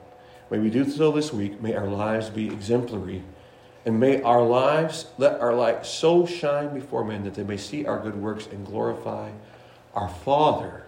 May 0.52 0.60
we 0.60 0.70
do 0.70 0.88
so 0.88 1.12
this 1.12 1.34
week. 1.34 1.62
May 1.62 1.74
our 1.74 1.88
lives 1.88 2.30
be 2.30 2.48
exemplary. 2.48 3.24
And 3.86 4.00
may 4.00 4.22
our 4.22 4.44
lives, 4.44 5.08
let 5.18 5.40
our 5.40 5.54
light 5.54 5.86
so 5.86 6.26
shine 6.26 6.74
before 6.74 7.04
men 7.04 7.24
that 7.24 7.34
they 7.34 7.44
may 7.44 7.58
see 7.58 7.86
our 7.86 8.00
good 8.00 8.16
works 8.16 8.48
and 8.48 8.66
glorify 8.66 9.32
our 9.96 10.10
Father 10.10 10.82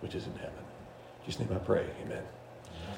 which 0.00 0.14
is 0.14 0.26
in 0.26 0.32
heaven. 0.34 0.52
In 0.54 1.26
Jesus' 1.26 1.40
name 1.40 1.50
I 1.52 1.58
pray. 1.58 1.86
Amen. 2.04 2.22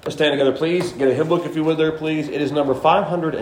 Let's 0.04 0.14
stand 0.14 0.32
together, 0.32 0.52
please. 0.52 0.92
Get 0.92 1.08
a 1.08 1.14
hymn 1.14 1.28
book 1.28 1.44
if 1.44 1.56
you 1.56 1.64
would 1.64 1.78
there, 1.78 1.92
please. 1.92 2.28
It 2.28 2.40
is 2.40 2.52
number 2.52 2.74
500. 2.74 3.34